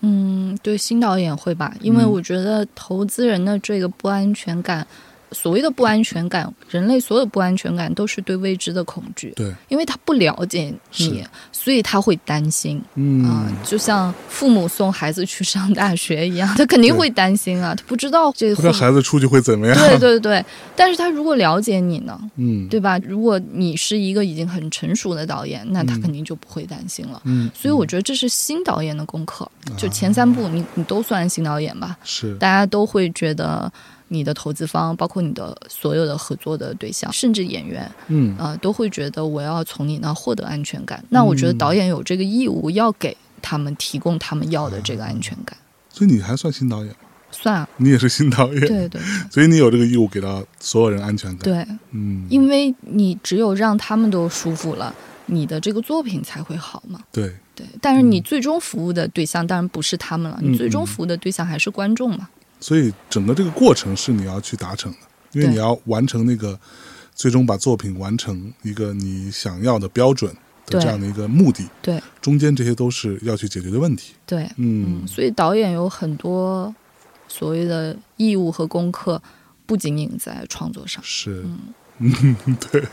[0.03, 4.87] 嗯，对，新导演会吧，因为嗯我觉得投资人的这个不安全感，
[5.33, 12.83] 所谓的不安全感，人类所有不安全感都是对未知的恐惧，对，因为他不了解你，所以他会担心。
[12.95, 19.77] 嗯，啊、就像父母送孩子去上大学一样， 他肯定会担心啊，他不知道这个孩子出去会怎么样。
[19.77, 20.43] 对对对，
[20.75, 22.99] 但是他如果了解你呢，嗯，对吧？
[23.05, 26.07] 如果你是一个已经很成熟的导演，那他嗯。
[26.07, 27.21] 肯定就不会担心了。
[27.25, 32.33] 嗯，所以我觉得这是新导演的功课，就前三部你你都算新导演吧，是。
[32.37, 33.71] 大家都会觉得
[34.09, 41.05] 你的投资方，包括你的所有的合作的对象，甚至演员嗯啊、都会觉得我要从你那获得安全感。
[41.11, 45.57] 那我觉得导演有这个义务要给他们提供他们要的这个安全感。
[45.91, 46.97] 所以你还算新导演吗？
[47.33, 54.95] 算啊，你也是新导演，对对 所以你有这个义务给到所有人安全感。，对，嗯，因为你只有让他们都舒服了，
[55.27, 57.01] 你的这个作品才会好嘛。
[57.11, 62.29] 对，对，但是你最终服务的对象当然不是他们了，嗯你最终服务的对象还是观众嘛。
[62.67, 64.99] 所以整个这个过程是你要去达成的，
[65.31, 66.59] 因为你要完成那个
[67.15, 70.35] 最终把作品完成一个你想要的标准
[70.67, 72.03] 的这样的一个目的，对。
[72.21, 74.15] 中间这些都是要去解决的问题。
[74.27, 75.05] 对，嗯。
[75.05, 76.75] 嗯，所以导演有很多
[77.29, 79.23] 所谓的义务和功课，
[79.65, 81.01] 不仅仅在创作上。
[81.05, 81.47] 是，
[81.99, 82.37] 嗯，
[82.73, 82.85] 对，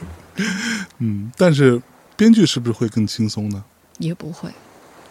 [0.99, 1.81] 嗯，但是
[2.15, 3.63] 编剧是不是会更轻松呢？
[3.97, 4.51] 也不会，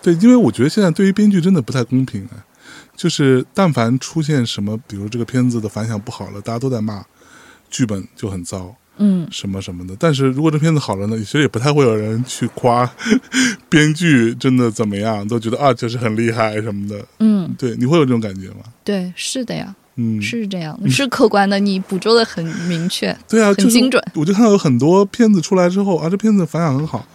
[0.00, 2.46] 对，因为我觉得现在对于编剧真的不太公平啊。
[2.96, 7.04] 就是但凡出现什么，比如这个片子的反响不好了，大家都在骂，
[7.70, 9.96] 剧本就很糟，嗯，什么什么的。
[9.98, 12.88] 但是如果这片子好了呢，其实也不太会有人去夸
[13.68, 17.04] 编剧真的怎么样，都觉得啊，就是很厉害什么的。
[17.18, 18.56] 嗯，对，你会有这种感觉吗？
[18.84, 23.16] 对，是的呀，嗯，是这样的，是客观的，你捕捉的很明确。
[23.28, 27.06] 对啊，很精准我就看到有很多片子出来之后啊，这片子反响很好，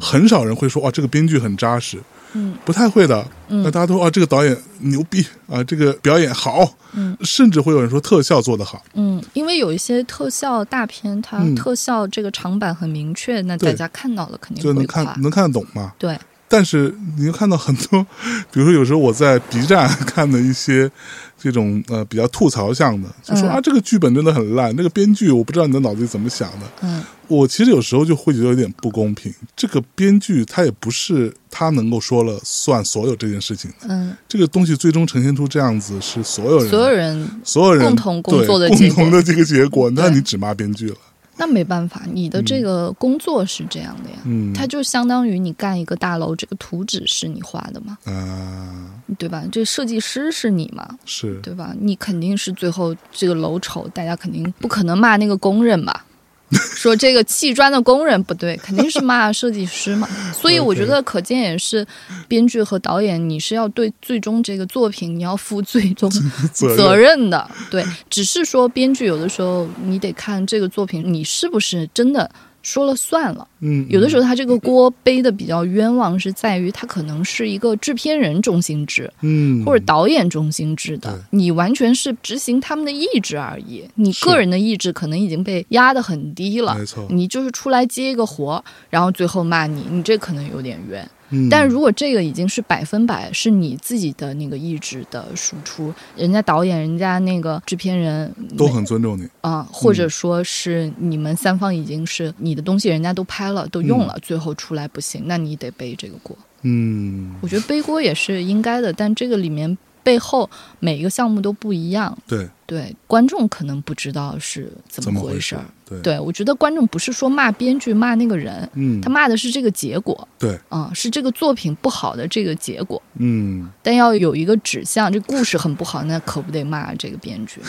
[0.00, 1.98] 很少人会说啊，这个编剧很扎实，
[2.34, 3.26] 嗯不太会的。
[3.48, 8.82] 嗯那大家都说啊，这个导演牛逼啊，这个表演好，嗯甚至会有人说特效做得好。
[8.94, 15.04] 嗯，因为有一些特效大片，它嗯特效这个长板很明确，那大家看到了肯定就能看。
[15.20, 15.92] 能看得懂嘛。
[15.98, 16.16] 对，
[16.52, 18.04] 但是你就看到很多，
[18.50, 20.90] 比如说有时候我在 B 站 看的一些
[21.38, 26.66] 这种呃比较吐槽向的，就说、嗯啊这个剧本真的很烂，那个编剧我不知道你的脑子里怎么想的。
[26.82, 27.02] 嗯。
[27.28, 40.96] 我其实有时候就会觉得有点不公平，这个编剧他也不是他能够说了算所有这件事情的，嗯，这个东西最终呈现出这样子是所有人所有人所有人共同工作的共同的这个结果，那你只骂编剧了。
[41.36, 44.16] 那没办法，你的这个工作是这样的呀。
[44.24, 49.42] 嗯，它就相当于你干一个大楼，这个图纸是你画的嘛，啊对吧？
[49.50, 51.74] 这设计师是你嘛，是对吧？
[51.78, 56.04] 你肯定是最后这个楼丑，大家肯定不可能骂那个工人吧？
[56.74, 60.08] 说这个砌砖的工人不对，肯定是骂设计师嘛。
[60.32, 61.86] 所以我觉得，可见也是
[62.26, 66.10] 编剧和导演，你是要对最终这个作品你要负最终
[66.52, 67.48] 责任的。
[67.70, 72.30] 对，只是说编剧有的时候你得看这个作品你是不是真的
[72.62, 73.46] 说了算了。
[73.60, 83.84] 嗯，有的时候他这个锅背的比较冤枉，是在于他可能是一个制片人中心制，嗯，或者导演中心制的，你完全是执行他们的意志而已。
[83.94, 91.08] 你个人的意志可能已经被压得很低了没，错，你就是出来接一个活，然后最后骂你，你这可能有点冤。
[91.30, 106.36] 嗯，但如果这个已经是百分百是你自己的那个意志的输出，人家导演、人家那个制片人都很尊重你，啊、或者说是你们三方已经是你的东西，人家都拍了、都用了，最后出来不行，那你得背这个锅。
[106.62, 115.64] 嗯，我觉得背锅也是应该的，但这个里面背后每一个项目都不一样，对，对观众可能不知道是怎怎么回事儿。？
[115.88, 123.02] 对，对我觉得观众不是说骂编剧、骂那个人，嗯，他骂的是这个结果，对，啊、是这个作品不好的这个结果。
[123.16, 127.60] 嗯，但要有一个指向，这故事很不好，那可不得骂这个编剧。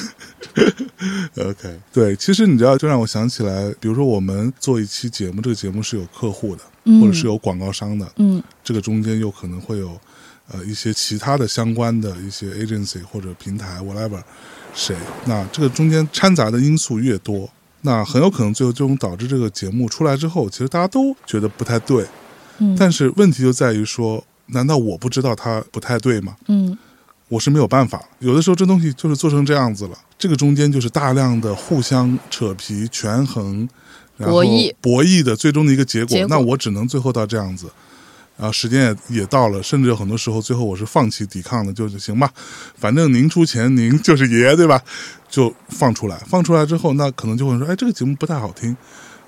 [1.43, 9.99] OK，对，其实你知道，就让我想起来，比如说我们做一期节目，这个节目是有客户的，嗯或者是有广告商的，嗯这个中间又可能会有
[10.49, 14.21] 呃一些其他的相关的一些 agency 或者平台 whatever
[14.73, 17.49] 谁，那这个中间掺杂的因素越多，
[17.81, 22.05] 那很有可能最后最终导致这个节目出来之后，其实大家都觉得不太对，
[22.59, 26.35] 嗯但是问题就在于说，难道我不知道它不太对吗？
[26.47, 26.77] 嗯
[27.27, 28.03] 我是没有办法。
[28.19, 33.67] 有的时候这东西就是做成这样子了，这个中间就是大量的互相扯皮、权衡，
[34.17, 36.09] 然后博弈博弈的最终的一个结果。
[36.09, 37.71] 结果那我只能最后到这样子。
[38.41, 42.33] 然后时间也也到了，甚至有很多时候最后我是放弃抵抗的，就是行吧，
[42.75, 44.81] 反正您出钱，您就是爷，对吧？
[45.29, 48.75] 就放出来，放出来之后，那可能就会说，哎，这个节目不太好听。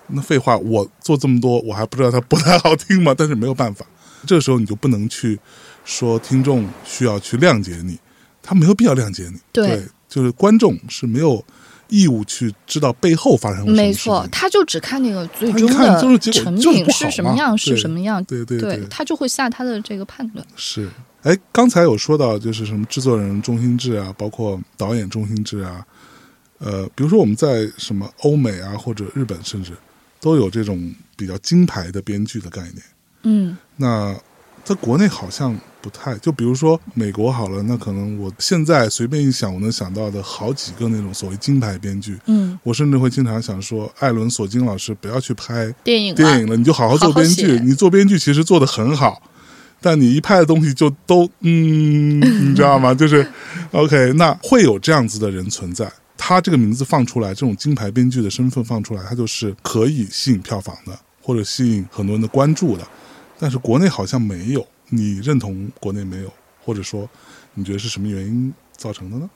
[0.07, 3.13] 那废话，我做这么多，我还不知道它不太好听吗？
[3.15, 3.85] 但是没有办法，
[4.25, 5.39] 这个时候你就不能去
[5.85, 7.99] 说听众需要去谅解你，
[8.41, 9.39] 他没有必要谅解你。
[9.51, 11.45] 对就是观众是没有
[11.93, 20.43] 义务去知道背后发生什么没错，他就只看那个最终的成品是什么样，是什么样，对对对他就会下他的这个判断。
[20.55, 20.89] 是。
[21.21, 25.85] 哎，刚才有说到就是什么制作人中心制啊，包括导演中心制啊，
[26.57, 29.71] 呃，比如说我们在什么欧美啊或者日本，甚至
[30.19, 32.83] 都有这种比较金牌的编剧的概念。
[33.21, 34.13] 嗯那
[34.63, 47.51] 在国内好像不太，就比如说美国好了，那可能我现在随便一想，我能想到的好几个那种所谓金牌编剧，嗯，我甚至会经常想说，艾伦·索金老师不要去拍电影电影了，你就好好做编剧。
[47.51, 49.21] 好好你做编剧其实做的很好，
[49.81, 52.93] 但你一拍的东西就都嗯，你知道吗？
[52.95, 53.27] 就是
[53.71, 55.91] OK，那会有这样子的人存在。
[56.17, 62.87] 他这个名字放出来，这种金牌编剧的身份放出来，他就是可以吸引票房的，或者吸引很多人的关注的。
[63.43, 66.31] 但是国内好像没有，你认同国内没有，
[66.63, 67.09] 或者说
[67.55, 69.29] 你觉得是什么原因造成的呢？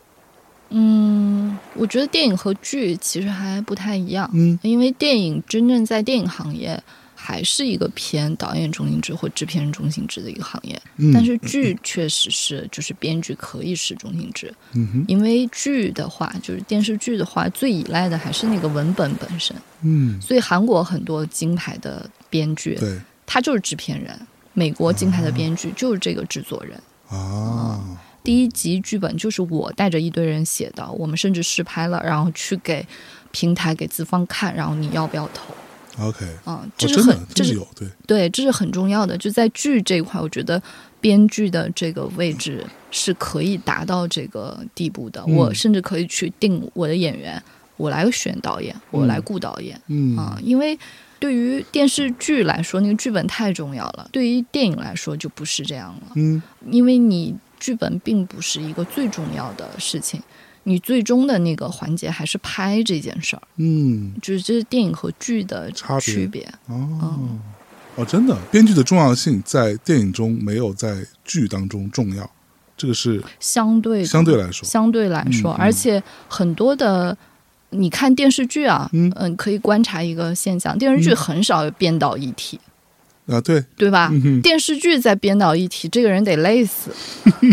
[0.70, 4.58] 嗯，我觉得电影和剧其实还不太一样，嗯。
[4.62, 6.82] 因为电影真正在电影行业
[7.16, 19.54] 还是一个偏导演中心制或制片人中心制的一个行业，嗯，但是剧确实是就是编剧可以是中心制，嗯哼，因为剧的话，就是电视剧的话，最依赖的还是那个文本本身。
[19.82, 24.16] 嗯，所以韩国很多金牌的编剧，对他就是制片人；
[24.54, 26.82] 美国金牌的编剧就是这个制作人。
[27.10, 27.80] 啊，
[28.24, 32.86] 第一集剧本就是我带着一堆人写的，我们甚至试拍了，然后去给
[33.32, 35.54] 平台给资方看，然后你要不要投
[36.00, 39.18] ？OK，啊、哦这是很这是有对，对，这是很重要的。
[39.18, 40.62] 就在剧这一块，我觉得
[41.00, 45.24] 编剧的这个位置是可以达到这个地步的。
[45.28, 47.42] 嗯我甚至可以去定我的演员，
[47.78, 49.80] 我来选导演，我来雇导演。
[49.88, 50.78] 嗯啊，因为
[51.20, 56.12] 对于电视剧来说，那个剧本太重要了；对于电影来说，就不是这样了。
[56.16, 60.22] 嗯因为你剧本并不是一个最重要的事情，
[60.64, 66.48] 你最终的那个环节还是拍这件事儿，嗯，就是这是电影和剧的差别区别。
[66.68, 67.40] 哦
[67.96, 72.30] 哦，真的，编剧的重要性在电影中没有在剧当中重要，
[72.78, 77.18] 这个是相对相对来说，相对来说，而且很多的。
[77.70, 79.36] 你看电视剧啊，嗯。
[79.36, 81.16] 可以观察一个现象，电视剧嗯。
[81.16, 82.60] 很少有编导一体，
[83.28, 84.10] 啊，对，对吧？
[84.12, 86.92] 嗯电视剧在编导一体，这个人得累死。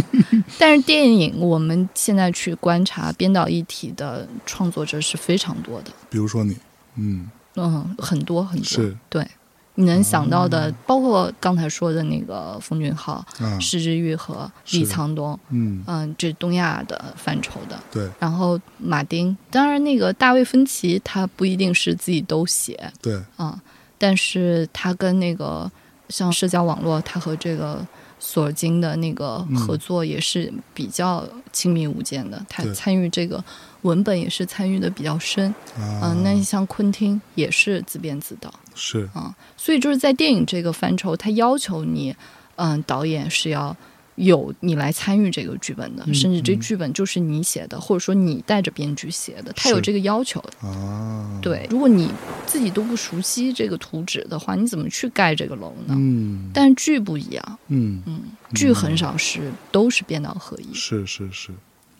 [0.58, 6.56] 但是电影，我们现在去观察编导一体的创作者是非常多的，比如说你，
[6.96, 8.64] 嗯，嗯，很多很多。
[8.64, 8.96] 是。
[9.08, 9.26] 对，
[9.76, 17.78] 你能想到的，包括刚才说的那个冯俊昊、啊，施之玉和李沧东，嗯，嗯，这是东亚的范畴的。
[17.90, 18.08] 对。
[18.20, 23.60] 然后马丁，当然那个大卫芬奇，他不一定是自己都写对，啊，
[23.98, 25.70] 但是他跟那个
[26.08, 27.84] 像社交网络，他和这个
[28.20, 33.42] 索金的那个合作也是比较亲密无间的，他参与这个
[33.84, 35.54] 文本也是参与的比较深。
[35.78, 42.14] 嗯、啊，那你像昆汀也是自编自导是啊、所以就是在电影这个范畴，他要求你，
[42.56, 43.74] 嗯、导演是要。
[44.16, 50.68] 有你来参与这个剧本的，嗯甚至这嗯剧本就是你写的，或者说你带着编剧写的，他有这个要求的。
[50.68, 52.08] 啊，，对，如果你
[52.46, 55.96] 自己都不熟悉这个图纸的话，你怎么去盖这个楼呢？
[55.98, 58.20] 嗯但是剧不一样，嗯，嗯，
[58.54, 61.50] 剧很少是都是编导合一，是是是。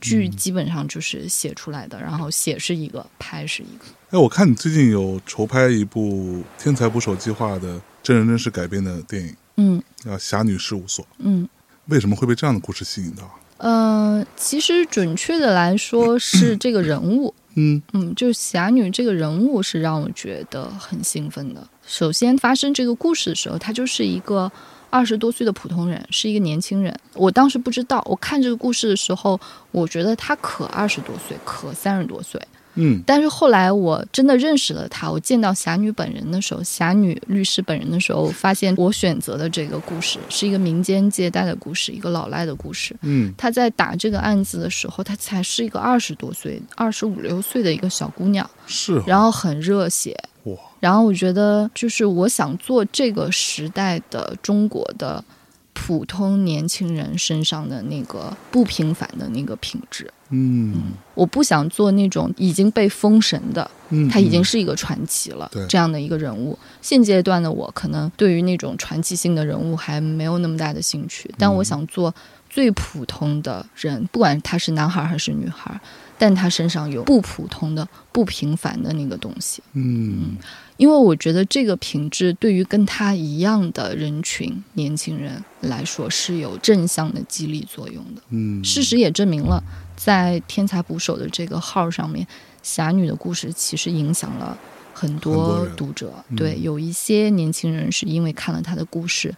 [0.05, 3.85] 剧基本上就是写出来的，然后写是一个，拍是一个。
[4.11, 11.05] 哎，我看你最近有筹拍一部《天才捕手计划》的真人真事改编的电影，嗯叫《侠女事务所》。
[11.19, 11.49] 嗯
[11.87, 13.39] 为什么会被这样的故事吸引到？
[13.59, 21.67] 呃，其实准确的来说是这个人物，嗯嗯，就是侠女这个人物是让我觉得很兴奋的。
[21.87, 24.51] 首先发生这个故事的时候，她就是一个
[24.95, 26.97] 二十多岁的普通人，是一个年轻人。
[27.14, 29.40] 我当时不知道，我看这个故事的时候，
[29.72, 32.40] 我觉得他可二十多岁，可三十多岁。
[32.76, 42.95] 嗯但是后来我真的认识了她，我见到侠女本人的时候，侠女律师本人的时候，发现我选择的这个故事是一个民间借贷的故事，一个老赖的故事。
[43.03, 50.16] 嗯她在打这个案子的时候，她才是一个二十多岁、二十五六岁的一个小姑娘，是哦然后很热血。
[50.45, 55.24] 哇，然后我觉得，就是我想做这个时代的中国的
[55.72, 60.12] 普通年轻人身上的那个不平凡的那个品质。
[60.28, 66.59] 嗯我不想做那种已经被封神的，嗯，他已经嗯是一个传奇了对这样的一个人物。
[66.82, 72.14] 现阶段的我，可能对于那种传奇性的人物还没有那么大的兴趣，但嗯我想做
[72.51, 75.80] 最普通的人，不管他是男孩还是女孩，
[76.18, 79.62] 但他身上有不普通的、不平凡的那个东西。
[79.72, 80.37] 嗯
[80.77, 88.22] 因为我觉得这个品质对于跟他一样的人群年轻人来说是有正向的激励作用的。
[88.31, 89.62] 嗯，事实也证明了，
[89.97, 92.27] 在天才捕手的这个号上面，
[92.62, 94.59] 侠女的故事其实影响了
[94.93, 96.12] 很很多读者。
[96.29, 96.37] 嗯。
[96.37, 99.35] 对，有一些年轻人是因为看了他的故事，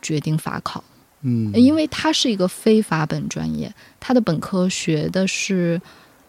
[0.00, 0.82] 决定法考，
[1.22, 5.80] 嗯，因为他是一个非法本专业，他的本科学的是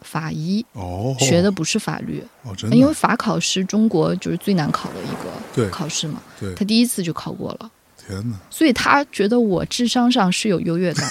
[0.02, 2.24] 法医，哦，学的不是法律。
[2.44, 7.70] 哦，真的，因为法考是中国就是最难考的一个考试嘛，对，他第一次就考过了。
[8.08, 11.06] 天哪，所以他觉得我智商上是有优越感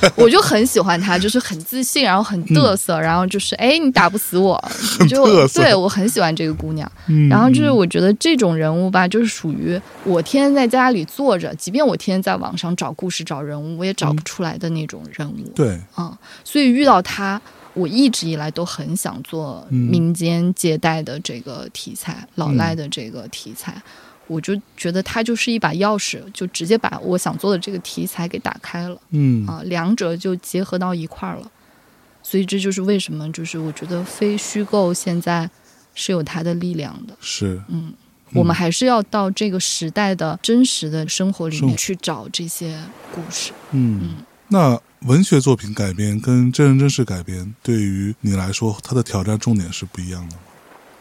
[0.00, 4.58] 的， 我就很喜欢他，就是很自信，然后很嘚瑟，然后就是哎，你打不死我，
[5.10, 6.90] 就对我很喜欢这个姑娘。
[7.08, 7.28] 嗯。
[7.28, 15.46] 然后就是我觉得这种人物吧，就是属于我天天在家里坐着，即便我天天在网上找故事、找人物，我也找不出来的那种人物。
[15.54, 17.38] 对，啊、所以遇到他，
[17.78, 23.80] 我一直以来都很想做嗯民间借贷的这个题材，老赖的这个题材。
[24.26, 31.50] 我就觉得它就是一把钥匙，就直接把我想做的这个题材给打开了嗯啊，两者就结合到一块儿了。
[32.22, 35.48] 所以这就是为什么，就是我觉得非虚构现在
[35.94, 37.16] 是有它的力量的。
[37.20, 37.94] 是，嗯，
[38.34, 42.78] 我们还是要到这个时代的真实的生活里面去找这些
[43.14, 43.52] 故事。
[43.72, 44.16] 嗯嗯，
[44.48, 50.42] 那文学作品改编跟真人真事改编，对于你来说，它的挑战重点是不一样的吗？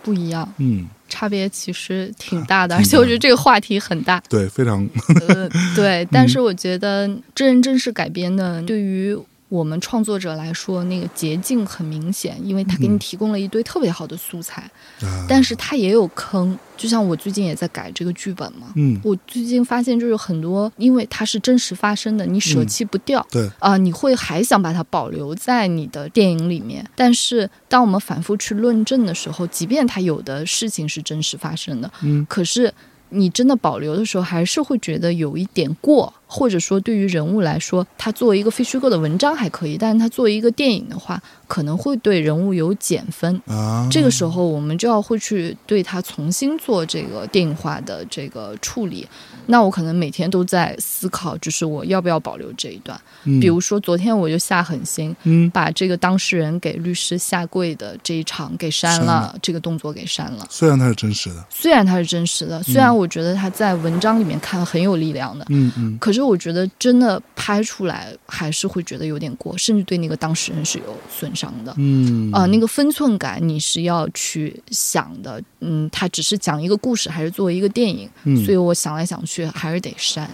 [0.04, 4.22] 不一样，嗯，差别其实挺大的，而且我觉得这个话题很大。
[4.30, 4.88] 对，非常，
[5.28, 9.18] 呃，对， 但是我觉得真人真事改编的，对于
[9.50, 13.00] 我们创作者来说，那个捷径很明显，因为他给你嗯。
[13.00, 14.62] 提供了一堆特别好的素材，
[15.02, 15.26] 啊。
[15.30, 16.58] 但是他也有坑。
[16.76, 23.26] 就像我最近也在改这个剧本嘛，嗯，我最近发现就是很多，因为它是真实发生的，你舍弃不掉。
[23.32, 32.72] 对，啊、你会还想把它保留在你的电影里面，但是当我们反复去论证的时候，即便它有的事情是真实发生的，嗯，可是
[33.10, 43.42] 你真的保留的时候，还是会觉得有一点过，或者说对于人物来说，他作为一个非虚构的文章还可以，但是他作为一个电影的话，可能会对人物有减分。
[43.48, 49.08] 啊，这个时候，我们就要会去对他重新做这个电影化的这个处理。
[49.48, 53.00] 那我可能每天都在思考，就是我要不要保留这一段。
[53.24, 60.46] 嗯，比如说，昨天我就下狠心，嗯，把这个当事人给律师下跪的这一场给删删了，这个动作给删了。
[60.50, 71.74] 虽然它是真实的，虽然它是真实的，虽然我觉得它在文章里面看很有力量的，嗯嗯，可是我觉得真的拍出来还是会觉得有点过，甚至对那个当事人是有损伤的。
[71.78, 78.10] 嗯啊、那个分寸感你是要去想的，嗯，他只是讲一个故事，还是作为一个电影？
[78.24, 80.30] 嗯所以我想来想去，还是得删。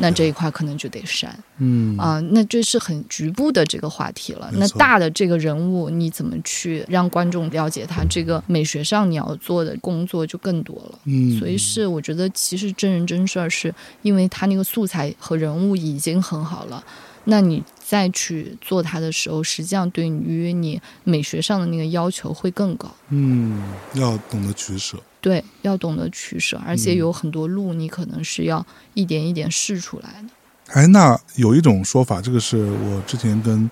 [0.00, 1.32] 那这一块可能就得删。
[1.58, 4.50] 嗯啊，那这是很局部的这个话题了。
[4.54, 8.04] 那大的这个人物，你怎么去让观众了解他？
[8.10, 10.98] 这个美学上你要做的工作就更多了。
[11.04, 16.82] 嗯，所以是我觉得，其实真人真事儿是因为他那个素材和人物已经很好了，
[17.24, 22.92] 那你再去做它的时候，实际上对于你美学上的那个要求会更高。
[23.10, 23.62] 嗯
[23.94, 24.98] 要懂得取舍。
[25.26, 26.98] 对，要懂得取舍，而且嗯。
[26.98, 28.64] 有很多路你可能是要
[28.94, 30.28] 一点一点试出来的。
[30.68, 33.68] 哎，那有一种说法，这个是我之前跟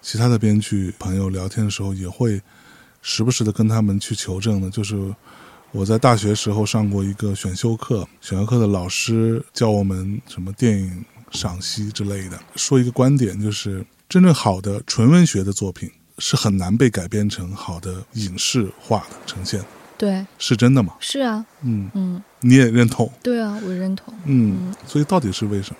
[0.00, 2.40] 其他的编剧朋友聊天的时候，也会
[3.02, 5.14] 时不时的跟他们去求证的，就是
[5.72, 19.62] 我在大学时候上过一个选修课，选修课的老师教我们什么电影赏析之类的，说一个观点，就是真正好的纯文学的作品是很难被改编成好的影视化的呈现，
[20.04, 20.92] 对，是真的吗？
[21.00, 23.10] 是啊，嗯，嗯，你也认同？
[23.22, 24.12] 对啊，我认同。
[24.26, 25.76] 嗯，所以到底是为什么？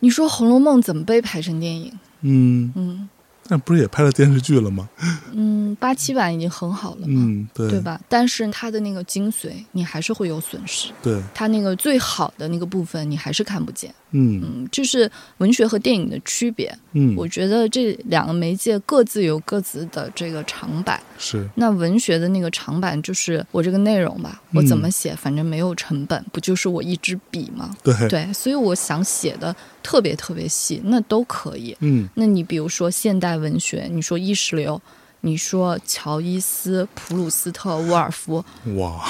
[0.00, 1.90] 你说《红楼梦》怎么被拍成电影？
[2.20, 3.08] 嗯，嗯
[3.48, 4.88] 那不是也拍了电视剧了吗？
[5.32, 7.80] 嗯，八七版已经很好了嘛，嗯，对，对？
[7.80, 7.98] 吧？
[8.08, 10.90] 但是它的那个精髓，你还是会有损失。
[11.02, 13.94] 对，它那个最好的那个部分，你还是看不见。
[14.14, 16.74] 嗯嗯，这是文学和电影的区别。
[16.92, 21.00] 嗯，我觉得这两个媒介各自有各自的这个长板。
[21.18, 27.76] 是那文学的那个长板就是我这个内容吧，我怎么写，反正没有成本，不就是我一支笔吗？
[27.82, 31.76] 对，对，所以我想写的特别特别细，那都可以。
[31.80, 34.80] 嗯那你比如说现代文学，你说意识流，
[35.20, 38.44] 你说乔伊斯、普鲁斯特、沃尔夫，
[38.76, 39.04] 哇，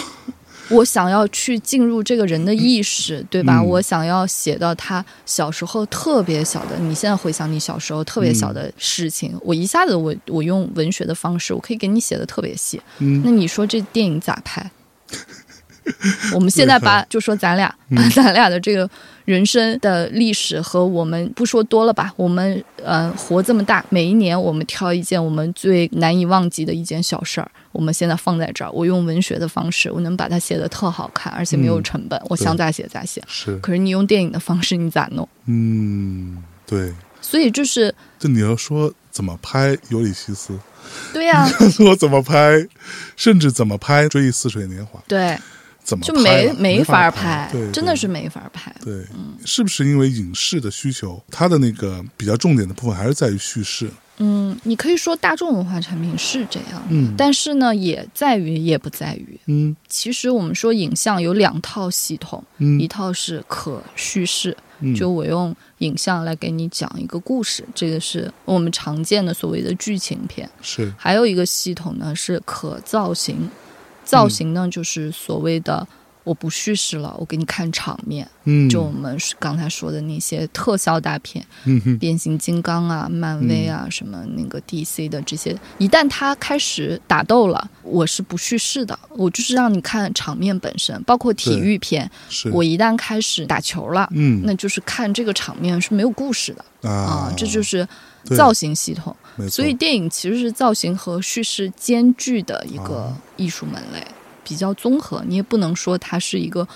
[0.71, 3.59] 我想要去进入这个人的意识，对吧？
[3.59, 12.81] 嗯我想要写到他小时候特别小的，你现在回想你小时候特别小的事情，我一下子我我用文学的方式，我可以给你写的特别细。
[12.99, 14.71] 嗯那你说这电影咋拍？
[16.35, 18.89] 我们现在把就说咱俩嗯把 咱俩的这个
[19.25, 33.23] 人生的历史和我们不说多了吧，我们呃活这么大，每一年我们挑一件我们最难以忘记的一件小事儿，我们现在放在这儿，我用文学的方式，我能把它写的特好看，而且没有嗯成本，我想咋写咋写。
[33.27, 35.27] 是，可是你用电影的方式，你咋弄？
[35.47, 40.53] 嗯，对，所以就是就你要说怎么拍《尤里西斯》，
[41.15, 42.67] 对呀、 说怎么拍，
[43.17, 45.39] 甚至怎么拍《追忆似水年华》，对，
[45.85, 48.75] 怎么就拍了没法法对，对真的是没法拍。
[48.83, 53.89] 对，嗯是不是因为影视的需求，它的那个比较重点的部分还是在于叙事？
[54.19, 59.39] 嗯，你可以说大众文化产品是这样，嗯但是呢，也在于也不在于。
[59.47, 70.49] 嗯其实我们说影像有两套系统，嗯一套是可叙事，嗯，就我用影像来给你讲一个故事，这个是我们常见的所谓的剧情片。
[70.63, 73.51] 是还有一个系统呢是可造型，
[74.05, 75.87] 造型呢、就是所谓的
[76.25, 92.11] 我不叙事了，我给你看场面，嗯，就我们刚才说的那些特效大片，嗯变形金刚啊、漫威啊、什么那个 DC 的这些，一旦他开始打斗了，我是不叙事的，我就是让你看场面本身，包括体育片，
[92.53, 94.09] 我一旦开始打球了。
[94.13, 94.41] 嗯。
[94.45, 96.93] 那就是看这个场面是没有故事的啊。
[96.93, 97.87] 啊，，这就是
[98.25, 99.15] 造型系统。
[99.51, 103.17] 所以电影其实是造型和叙事兼具的一个啊。
[103.37, 104.07] 艺术门类，
[104.45, 105.25] 比较综合。
[105.27, 106.67] 你也不能说它是一个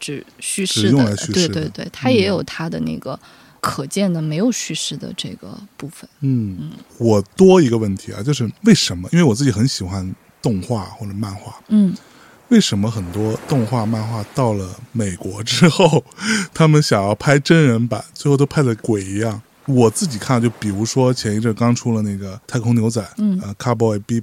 [0.00, 3.18] 只叙事的，对对对，它也有它的那个
[3.60, 6.08] 可见的没有叙事的这个部分。
[6.20, 9.08] 嗯，我多一个问题啊，就是为什么？
[9.12, 11.94] 因为我自己很喜欢动画或者漫画，嗯
[12.48, 16.02] 为什么很多动画、漫画到了美国之后，
[16.54, 19.42] 他们想要拍真人版，最后都拍的鬼一样？
[19.66, 24.22] 我自己看，就比如说前一阵刚出了那个《太空牛仔》，嗯呃，《Cowboy Bebop》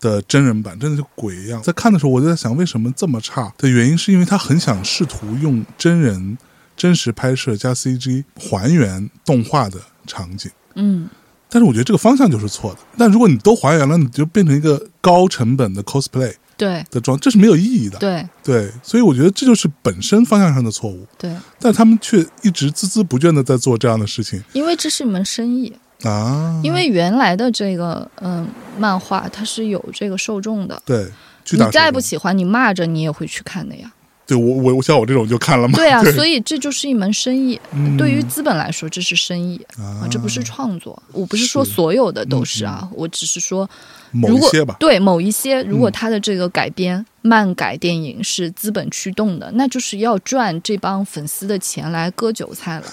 [0.00, 1.62] 的真人版，真的就鬼一样。
[1.62, 3.52] 在看的时候，我就在想，为什么这么差？
[3.58, 6.36] 的原因是因为他很想试图用真人
[6.76, 10.50] 真实拍摄加 CG 还原动画的场景。
[10.74, 11.08] 嗯
[11.48, 12.80] 但是我觉得这个方向就是错的。
[12.98, 17.98] 但如果你都还原了，你就变成一个高成本的 cosplay 对的装，这是没有意义的。
[17.98, 25.72] 对对，所以我觉得这就是本身方向上的错误，对，但他们却一直孜孜不倦的在做这样的事情因为这是一门生意。
[26.02, 26.60] 啊。
[26.62, 28.46] 因为原来的这个嗯
[28.78, 31.06] 漫画它是有这个受众的，对，
[31.44, 33.92] 巨你再不喜欢，你骂着你也会去看的呀。
[34.26, 35.76] 对我我我像我这种就看了嘛。
[35.76, 37.60] 对啊， 对所以这就是一门生意。
[37.72, 41.00] 嗯对于资本来说，这是生意啊啊，这不是创作。
[41.12, 43.70] 我不是说所有的都是啊，我只是说，
[44.10, 52.86] 某如果一些吧，对某一些，如果他的这个改编、漫改电影是资本驱动的，那就是要赚这帮粉丝的钱来割韭菜了。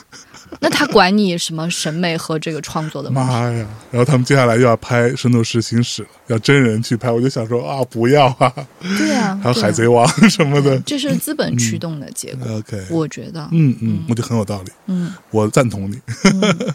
[0.62, 3.32] 那他管你什么审美和这个创作的问题？
[3.32, 3.66] 妈呀！
[3.92, 8.54] 然后他们接下来又要拍《圣斗士星矢》了，要真人去拍，我就想说啊，不要啊！
[8.82, 10.80] 对啊，还有《海贼王》什么的。
[10.80, 16.00] 这是资本驱动的结果，OK，我觉得，嗯嗯，我觉得很有道理，嗯我赞同你。
[16.24, 16.74] 嗯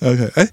[0.00, 0.48] OK，哎，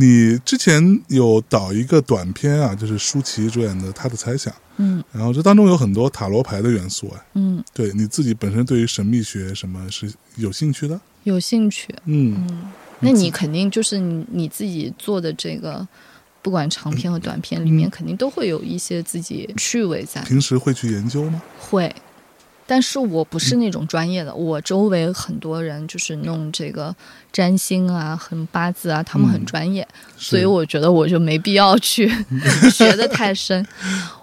[0.00, 7.24] 你之前有导一个短片啊，就是舒淇主演的《他的猜想》，嗯然后这当中有很多塔罗牌的元素啊。
[7.34, 10.98] 嗯，对你自己本身对于神秘学什么是有兴趣的？
[11.24, 11.94] 有兴趣。
[12.06, 12.70] 嗯嗯，
[13.00, 15.86] 那你肯定就是你你自己做的这个，
[16.40, 21.42] 不管长片和短片里面，肯定都会有一些自己趣味在，平时会去研究吗？
[21.58, 21.94] 会。
[22.70, 26.94] 但是我不是那种专业的，我周围很多人就是弄这个
[27.32, 29.44] 占星啊、很八字啊，他们很嗯。
[29.44, 29.84] 专业，
[30.16, 30.30] 是。
[30.30, 32.08] 所以我觉得我就没必要去
[32.70, 33.66] 学的太深。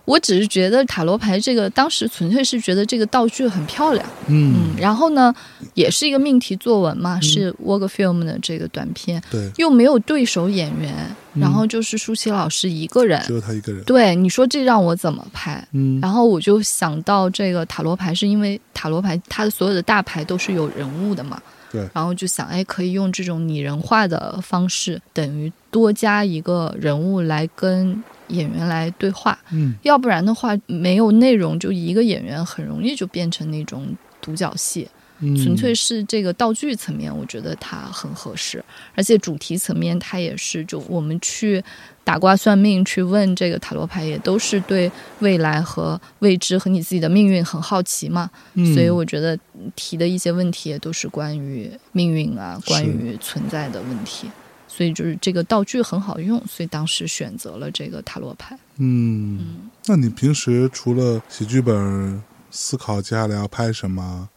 [0.08, 5.36] 我只是觉得塔罗牌这个，当时纯粹是觉得这个道具很漂亮，嗯嗯，然后呢，
[5.74, 10.96] 也是一个命题作文嘛，是 Work Film 的这个短片，对，又没有对手演员，
[11.34, 13.84] 嗯然后就是舒淇老师一个人，只有他一个人。
[13.84, 15.62] 对，你说这让我怎么拍？
[15.74, 21.38] 嗯然后我就想到这个塔罗牌，是因为塔罗牌它的所有的大牌都是有人物的嘛，
[21.70, 29.76] 对然后就想，哎，可以用这种拟人化的方式，等于多加一个人物来跟演员来对话，嗯。
[29.84, 34.88] 要不然的话没有内容，就一个演员很容易就变成那种独角戏。
[35.20, 38.64] 嗯，纯粹是这个道具层面，我觉得它很合适，
[38.94, 41.64] 而且主题层面它也是，就我们去
[42.04, 48.72] 打卦算命去问这个塔罗牌，也都是对未来和未知和你自己的命运很好奇嘛，嗯。
[48.76, 49.36] 所以我觉得
[49.76, 54.30] 提的一些问题也都是关于命运啊，关于存在的问题。
[54.78, 58.56] 所以就是这个道具很好用，所以当时选择了这个塔罗牌。
[58.78, 62.22] 嗯，嗯，那你平时除了写剧本、
[62.52, 64.30] 思考接下来要拍什么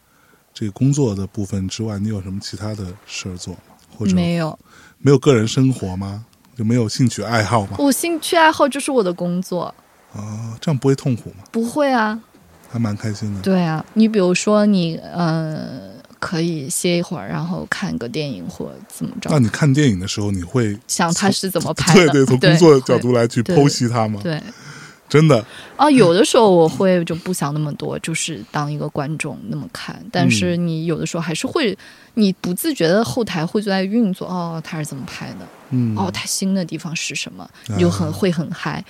[0.51, 3.59] 这个工作的部分之外，你有什么其他的事儿做吗？
[3.95, 4.57] 或者没有，
[4.97, 6.25] 没有个人生活吗？
[6.57, 7.75] 就没有兴趣爱好吗？
[7.77, 9.73] 我兴趣爱好就是我的工作，
[10.11, 11.43] 啊，这样不会痛苦吗？
[11.51, 12.19] 不会啊，
[12.67, 13.41] 还蛮开心的。
[13.41, 24.19] 对啊，你比如说你呃，可以歇一会儿，然后看个电影或怎么着，那你看电影的时候，你会想他是怎么拍的， 对对，从工作角度来去剖析他吗？
[24.23, 24.39] 对
[25.09, 25.43] 真的，
[25.75, 30.01] 啊，有的时候我会就不想那么多，就是当一个观众那么看。
[30.09, 31.77] 但嗯是你有的时候还是会，
[32.13, 35.45] 你不自觉的后台会在运作，哦，他是怎么拍的？
[35.71, 37.43] 嗯，哦，他新的地方是什么？
[37.43, 38.81] 啊你就很会很嗨。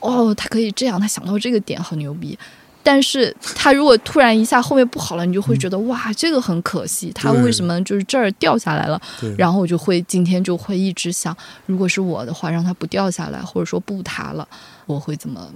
[0.00, 2.36] 哦，他可以这样，他想到这个点，好牛逼。
[2.84, 9.00] 但是他如果突然一下后面不好了，你就会觉得、哇，这个很可惜，他为什么就是这儿掉下来了？
[9.18, 14.46] 对，然后我就会今天就会一直想，如果是我的话，让它不掉下来，或者说不塌了，
[14.84, 15.48] 我会怎么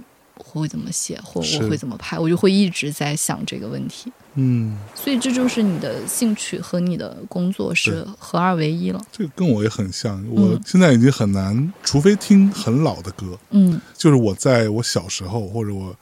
[0.53, 4.11] 我会怎么写，或我会怎么拍，我就会一直在想这个问题。
[4.35, 9.01] 嗯，所以这就是你的兴趣和你的工作是合二为一了。
[9.11, 10.23] 这个跟我也很像。
[10.31, 15.93] 我嗯现在已经很难，除非听很老的歌，嗯就是我在我小时候或者我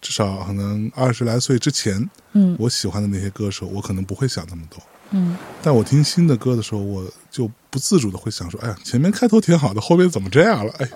[0.00, 4.78] 至少可能二十来岁之前，嗯我喜欢的那些歌手，我可能不会想那么多。
[5.12, 10.72] 嗯但我听新的歌的时候，我就不自主的会想说：“哎呀，前面开头挺好的，后面怎么这样了？
[10.78, 10.88] 哎，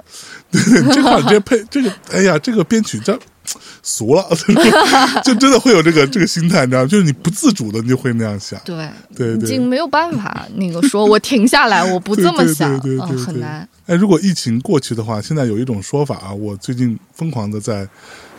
[0.51, 3.16] 对对，这块儿这配这个，哎呀，这个编曲这
[3.84, 4.26] 俗了，
[5.22, 6.88] 就真的会有这个这个心态，你知道吗？
[6.88, 8.61] 就是你不自主的，你就会那样想。
[8.64, 13.66] 对，对对已经没有办法那个说我停下来，我不这么想，对对很难。
[13.86, 17.88] 哎，如果疫情过去的话，现在有一种说法啊，我最近疯狂的在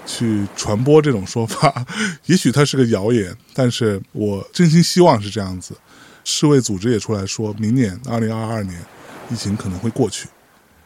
[0.06, 1.86] 去传播这种说法，
[2.28, 5.76] 也许它是个谣言，但是我真心希望是这样子。
[6.24, 8.84] 世卫组织也出来说，明年二零二二年
[9.30, 10.28] 疫情可能会过去，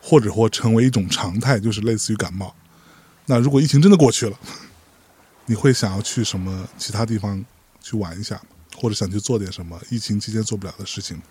[0.01, 2.55] 或者或成为一种常态，就是类似于感冒。
[3.25, 4.39] 那如果疫情真的过去了，
[5.45, 7.43] 你会想要去什么其他地方
[7.81, 8.41] 去玩一下？
[8.77, 11.21] 或者想去做点什么疫情期间做不了的事情？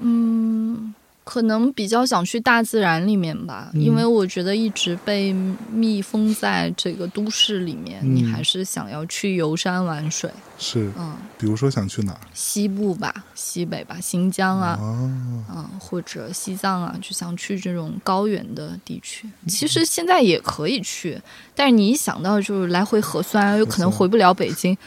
[0.00, 0.94] 嗯，
[1.28, 5.30] 可能比较想去大自然里面吧，嗯因为我觉得一直被
[5.70, 10.30] 密封在这个都市里面，嗯你还是想要去游山玩水。
[10.60, 12.20] 是，嗯，比如说想去哪儿？
[12.32, 14.80] 西部吧，西北吧，新疆啊，啊，
[15.54, 19.28] 嗯，或者西藏啊，就想去这种高原的地区。
[19.46, 21.20] 其实现在也可以去，
[21.58, 24.78] 但是你一想到就是来回核酸，有可能回不了北京，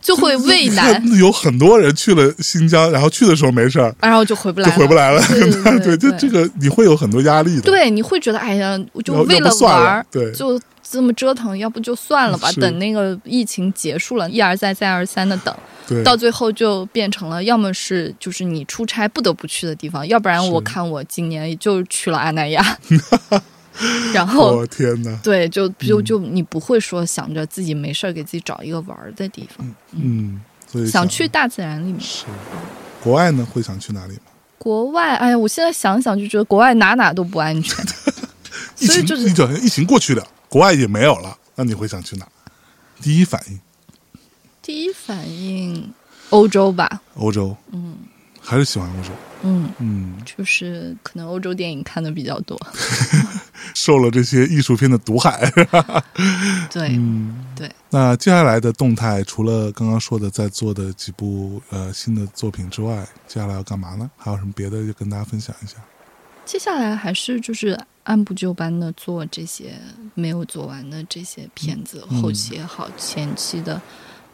[0.00, 5.20] 就会畏难，有很多人去了新疆，然后去的时候没事儿，然后就回不来了，就回不来了。
[5.28, 10.32] 对对对 这个你会有很多压力的。，对，你会觉得哎呀，我就为了玩儿，对。
[10.32, 12.50] 就这么折腾，要不就算了吧。
[12.52, 15.54] 等那个疫情结束了，一而再再而三的等，
[16.04, 22.78] 到最后就变成了，要么是就是你出差不得不去的地方，要不然我看我今年也就去了阿那亚，
[24.12, 24.56] 然后。
[24.56, 32.00] 我天哪，对，就就嗯就你不会说想着自己没事儿给自己找一个玩儿的地方，嗯，所以想去大自然里面。
[32.00, 32.24] 是。
[33.02, 34.20] 国外呢，会想去哪里吗？
[34.58, 37.84] 国外，哎呀，我现在想想就觉得国外哪哪都不安全。
[38.78, 42.26] 疫情所以就是一整疫情过去了，国外也没有了，那你会想去哪？
[43.02, 43.60] 第一反应
[44.62, 45.92] 第一反应，
[46.30, 47.98] 欧洲吧，欧洲，嗯
[48.40, 49.10] 还是喜欢欧洲。
[49.42, 52.58] 嗯，嗯，就是可能欧洲电影看的比较多。
[53.74, 55.50] 受了这些艺术片的毒害。
[56.70, 64.10] 对、嗯，对，那接下来的动态，除了刚刚说的在做的几部呃新的作品之外，接下来要干嘛呢？
[64.16, 65.76] 还有什么别的，就跟大家分享一下。
[66.44, 69.80] 接下来还是就是按部就班的做这些
[70.14, 73.80] 没有做完的这些片子，嗯后期也好，前期的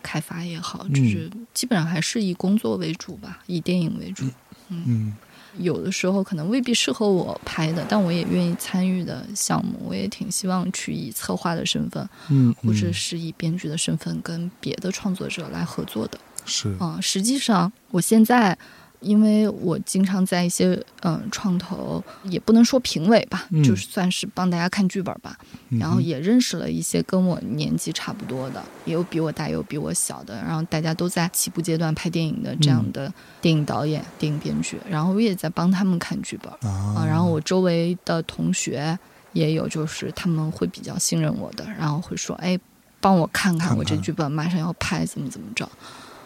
[0.03, 4.25] 开发也好，嗯就是基本上还是以工作为主吧，以电影为主。
[4.69, 5.15] 嗯
[5.59, 16.19] 有的时候可能未必适合我拍的，但我也愿意参与的项目，我也挺希望去以策划的身份，嗯，或者嗯是以编剧的身份跟别的创作者来合作的。
[16.45, 18.57] 是啊、实际上我现在。
[19.01, 25.39] 因为我经常在一些嗯创投，也不能说评委吧，嗯就算是帮大家看剧本吧。
[25.71, 37.07] 然后嗯也认识了一些跟我年纪差不多的，也有比我大，也有比我小的，然后大家都在起步阶段拍电影的这样嗯的电影导演、电影编剧，然后我也在帮他们看剧本啊啊。
[37.07, 38.99] 然后我周围的同学
[39.33, 42.59] 也有，就是他们会比较信任我的，然后会说：“哎，
[43.01, 45.67] 帮我看看看，我这剧本马上要拍，怎么怎么着。”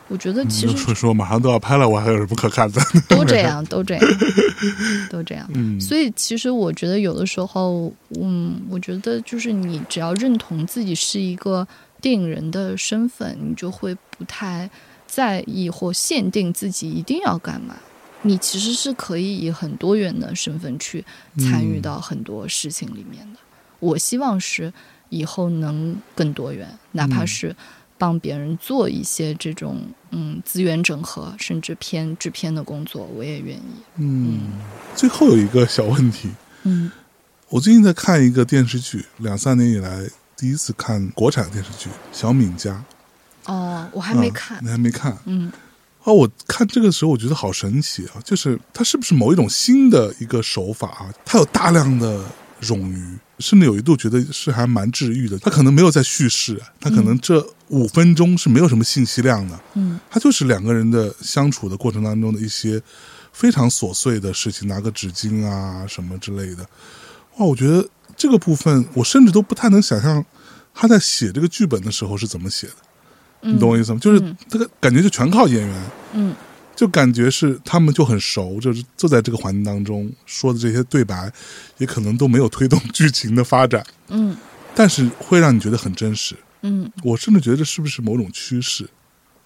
[0.09, 2.81] 我觉得其实说说马上都要拍了，我还有什么可看的？
[3.09, 4.03] 都这样，都这样，
[5.11, 5.49] 都这样。
[5.55, 11.67] 嗯，所以其实我觉得有的时候，嗯，我觉得就是你只要认同自己是一个
[12.03, 14.69] 电影人的身份，你就会不太
[15.07, 17.75] 在意或限定自己一定要干嘛。
[18.27, 21.05] 你其实是可以以很多元的身份去
[21.39, 23.39] 参与嗯到很多事情里面的。
[23.81, 24.73] 我希望是
[25.11, 27.57] 以后能更多元，哪怕嗯是
[27.97, 29.81] 帮别人做一些这种
[30.11, 33.63] 嗯资源整合，甚至偏制片的工作，我也愿意。
[33.97, 34.53] 嗯，
[34.95, 36.31] 最后有一个小问题，
[36.65, 36.91] 嗯
[37.49, 42.85] 我最近在看一个电视剧，两三年以来第一次看国产电视剧《小敏家》，
[43.53, 44.65] 哦，我还没啊看。
[44.65, 45.17] 你还没看？
[45.27, 45.53] 嗯
[46.03, 48.21] 啊，我看这个时候我觉得好神奇啊！
[48.23, 51.15] 就是它是不是某一种新的一个手法啊？
[51.25, 52.23] 它有大量的
[52.61, 55.39] 冗余，甚至有一度觉得是还蛮治愈的。
[55.39, 62.81] 他可能没有在叙事，他可能这五分钟是没有什么信息量的，嗯他就是两个人的相处的过程当中的一些
[63.33, 66.63] 非常琐碎的事情，拿个纸巾啊什么之类的。
[67.39, 70.25] 哇，我觉得这个部分我甚至都不太能想象
[70.73, 72.75] 他在写这个剧本的时候是怎么写的。
[73.43, 73.99] 嗯，你懂我意思吗？
[74.01, 75.83] 就是嗯这个感觉就全靠演员，
[76.13, 76.35] 嗯
[76.77, 81.33] 就感觉是他们就很熟，就是坐在这个环境当中说的这些对白，
[81.79, 84.37] 也可能都没有推动剧情的发展，嗯。
[84.75, 86.35] 但是会让你觉得很真实。
[86.63, 86.91] 嗯。
[87.03, 88.89] 我甚至觉得这是不是某种趋势？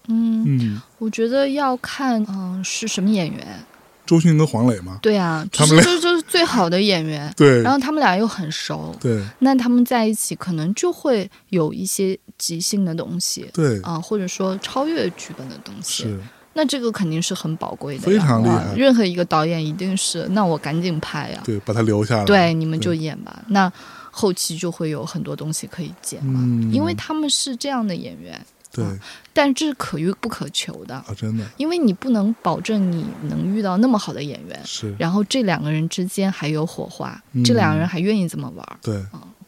[0.08, 3.62] 嗯，嗯，我觉得要看嗯、是什么演员。
[4.06, 7.30] 周迅跟黄磊嘛，对啊，他们就是最好的演员。
[7.36, 7.60] 对。
[7.60, 9.22] 然后他们俩又很熟，对。
[9.40, 13.50] 那他们在一起可能就会有一些即兴的东西。
[13.52, 16.04] 对，啊，或者说超越剧本的东西。
[16.04, 16.18] 是
[16.58, 18.74] 那这个肯定是很宝贵的，非常厉害。
[18.74, 22.24] 任何一个导演一定是，那我赶紧拍呀，对，把他留下来。
[22.24, 23.40] 对，你们就演吧。
[23.46, 23.72] 那
[24.10, 26.72] 后期就会有很多东西可以剪嘛，嗯。
[26.72, 28.84] 因为他们是这样的演员，对。
[29.32, 31.44] 但这是可遇不可求的，啊，真的。
[31.58, 34.92] 因为你不能保证你能遇到那么好的演员，是。
[34.98, 37.44] 然后这两个人之间还有火花，嗯。
[37.44, 38.76] 这两个人还愿意这么玩儿。
[38.82, 38.96] 对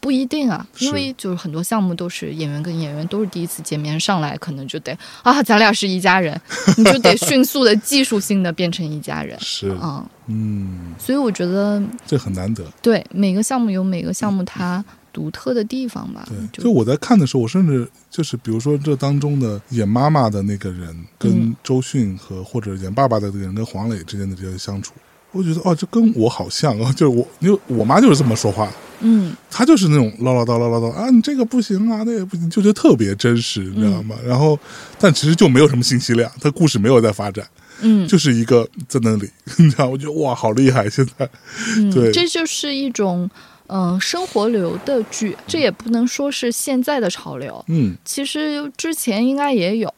[0.01, 6.40] 不一定啊，因为就是很多项目都是演员跟演员都是第一次见面，上来可能就得啊，咱俩是一家人，
[6.76, 9.38] 你就得迅速的技术性的变成一家人。
[9.40, 9.68] 是。
[9.70, 12.64] 啊、嗯，所以我觉得这很难得。
[12.80, 16.62] 对每个项目有每个项目它独特的地方吧，对，就。
[16.64, 20.88] 就我在看的时候，我甚至就是比如说这当中的演妈妈的那个人，
[21.18, 21.57] 跟嗯。
[21.62, 24.94] 周迅和或者演爸爸的那个人跟黄磊之间的这些相处，
[25.33, 28.66] 我觉得哦，这跟我好像啊， 就是我，因为我妈就是这么说话。
[28.66, 29.35] 的，嗯。
[29.51, 34.16] 她就是那种唠唠叨唠唠叨啊，你这个不行啊，那也不行，就觉得特别真实，你知道吗？
[34.24, 34.59] 然后，
[34.99, 37.47] 但其实就没有什么信息量，她故事没有在发展，
[37.81, 38.07] 嗯。
[38.09, 39.28] 就是一个在那里，
[39.59, 40.89] 你知道，我觉得哇，好厉害！
[40.89, 41.28] 现在。
[41.76, 42.11] 嗯，对。
[42.12, 43.28] 这就是一种
[43.68, 47.97] 嗯、呃生活流的剧，这也不能说是现在的潮流，嗯。
[48.05, 49.93] 其实之前应该也有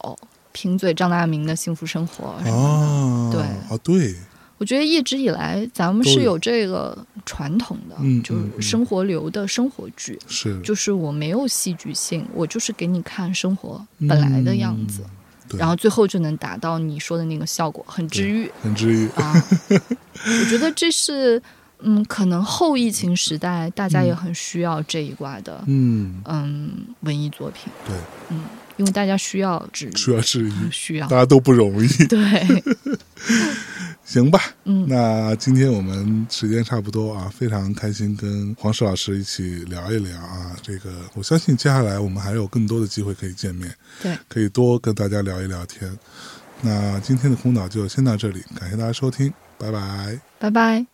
[0.53, 2.53] 贫嘴张大民的幸福生活什么的。
[2.55, 3.43] 啊，对。
[3.43, 4.15] 啊对，
[4.63, 6.97] 我觉得一直以来咱们是有这个
[7.27, 10.61] 传统的，就是生活流的生活剧，是。
[10.63, 15.03] 就是我没有戏剧性，我就是给你看生活本来的样子，
[15.51, 18.49] 嗯然后最后就能达到你说的那个效果，很治愈。
[18.63, 19.35] 很治愈，啊。
[19.69, 21.43] 我觉得这是
[21.81, 27.97] 嗯，可能后疫情时代大家也很需要这一挂的嗯，嗯文艺作品，对，
[28.31, 28.45] 嗯，
[28.77, 31.89] 因为大家需要治愈，需要治愈， 需要大家都不容易。
[32.07, 32.63] 对，
[34.05, 40.57] 行吧，嗯那今天我们时间差不多啊，非常开心跟黄石老师一起聊一聊啊。
[40.63, 45.97] 这个我相信接下来我们还有更多的机会可以见面，对，可以多跟大家聊一聊天。
[46.61, 50.21] 那今天的空岛就先到这里，感谢大家收听，拜拜。
[50.39, 50.87] 拜拜。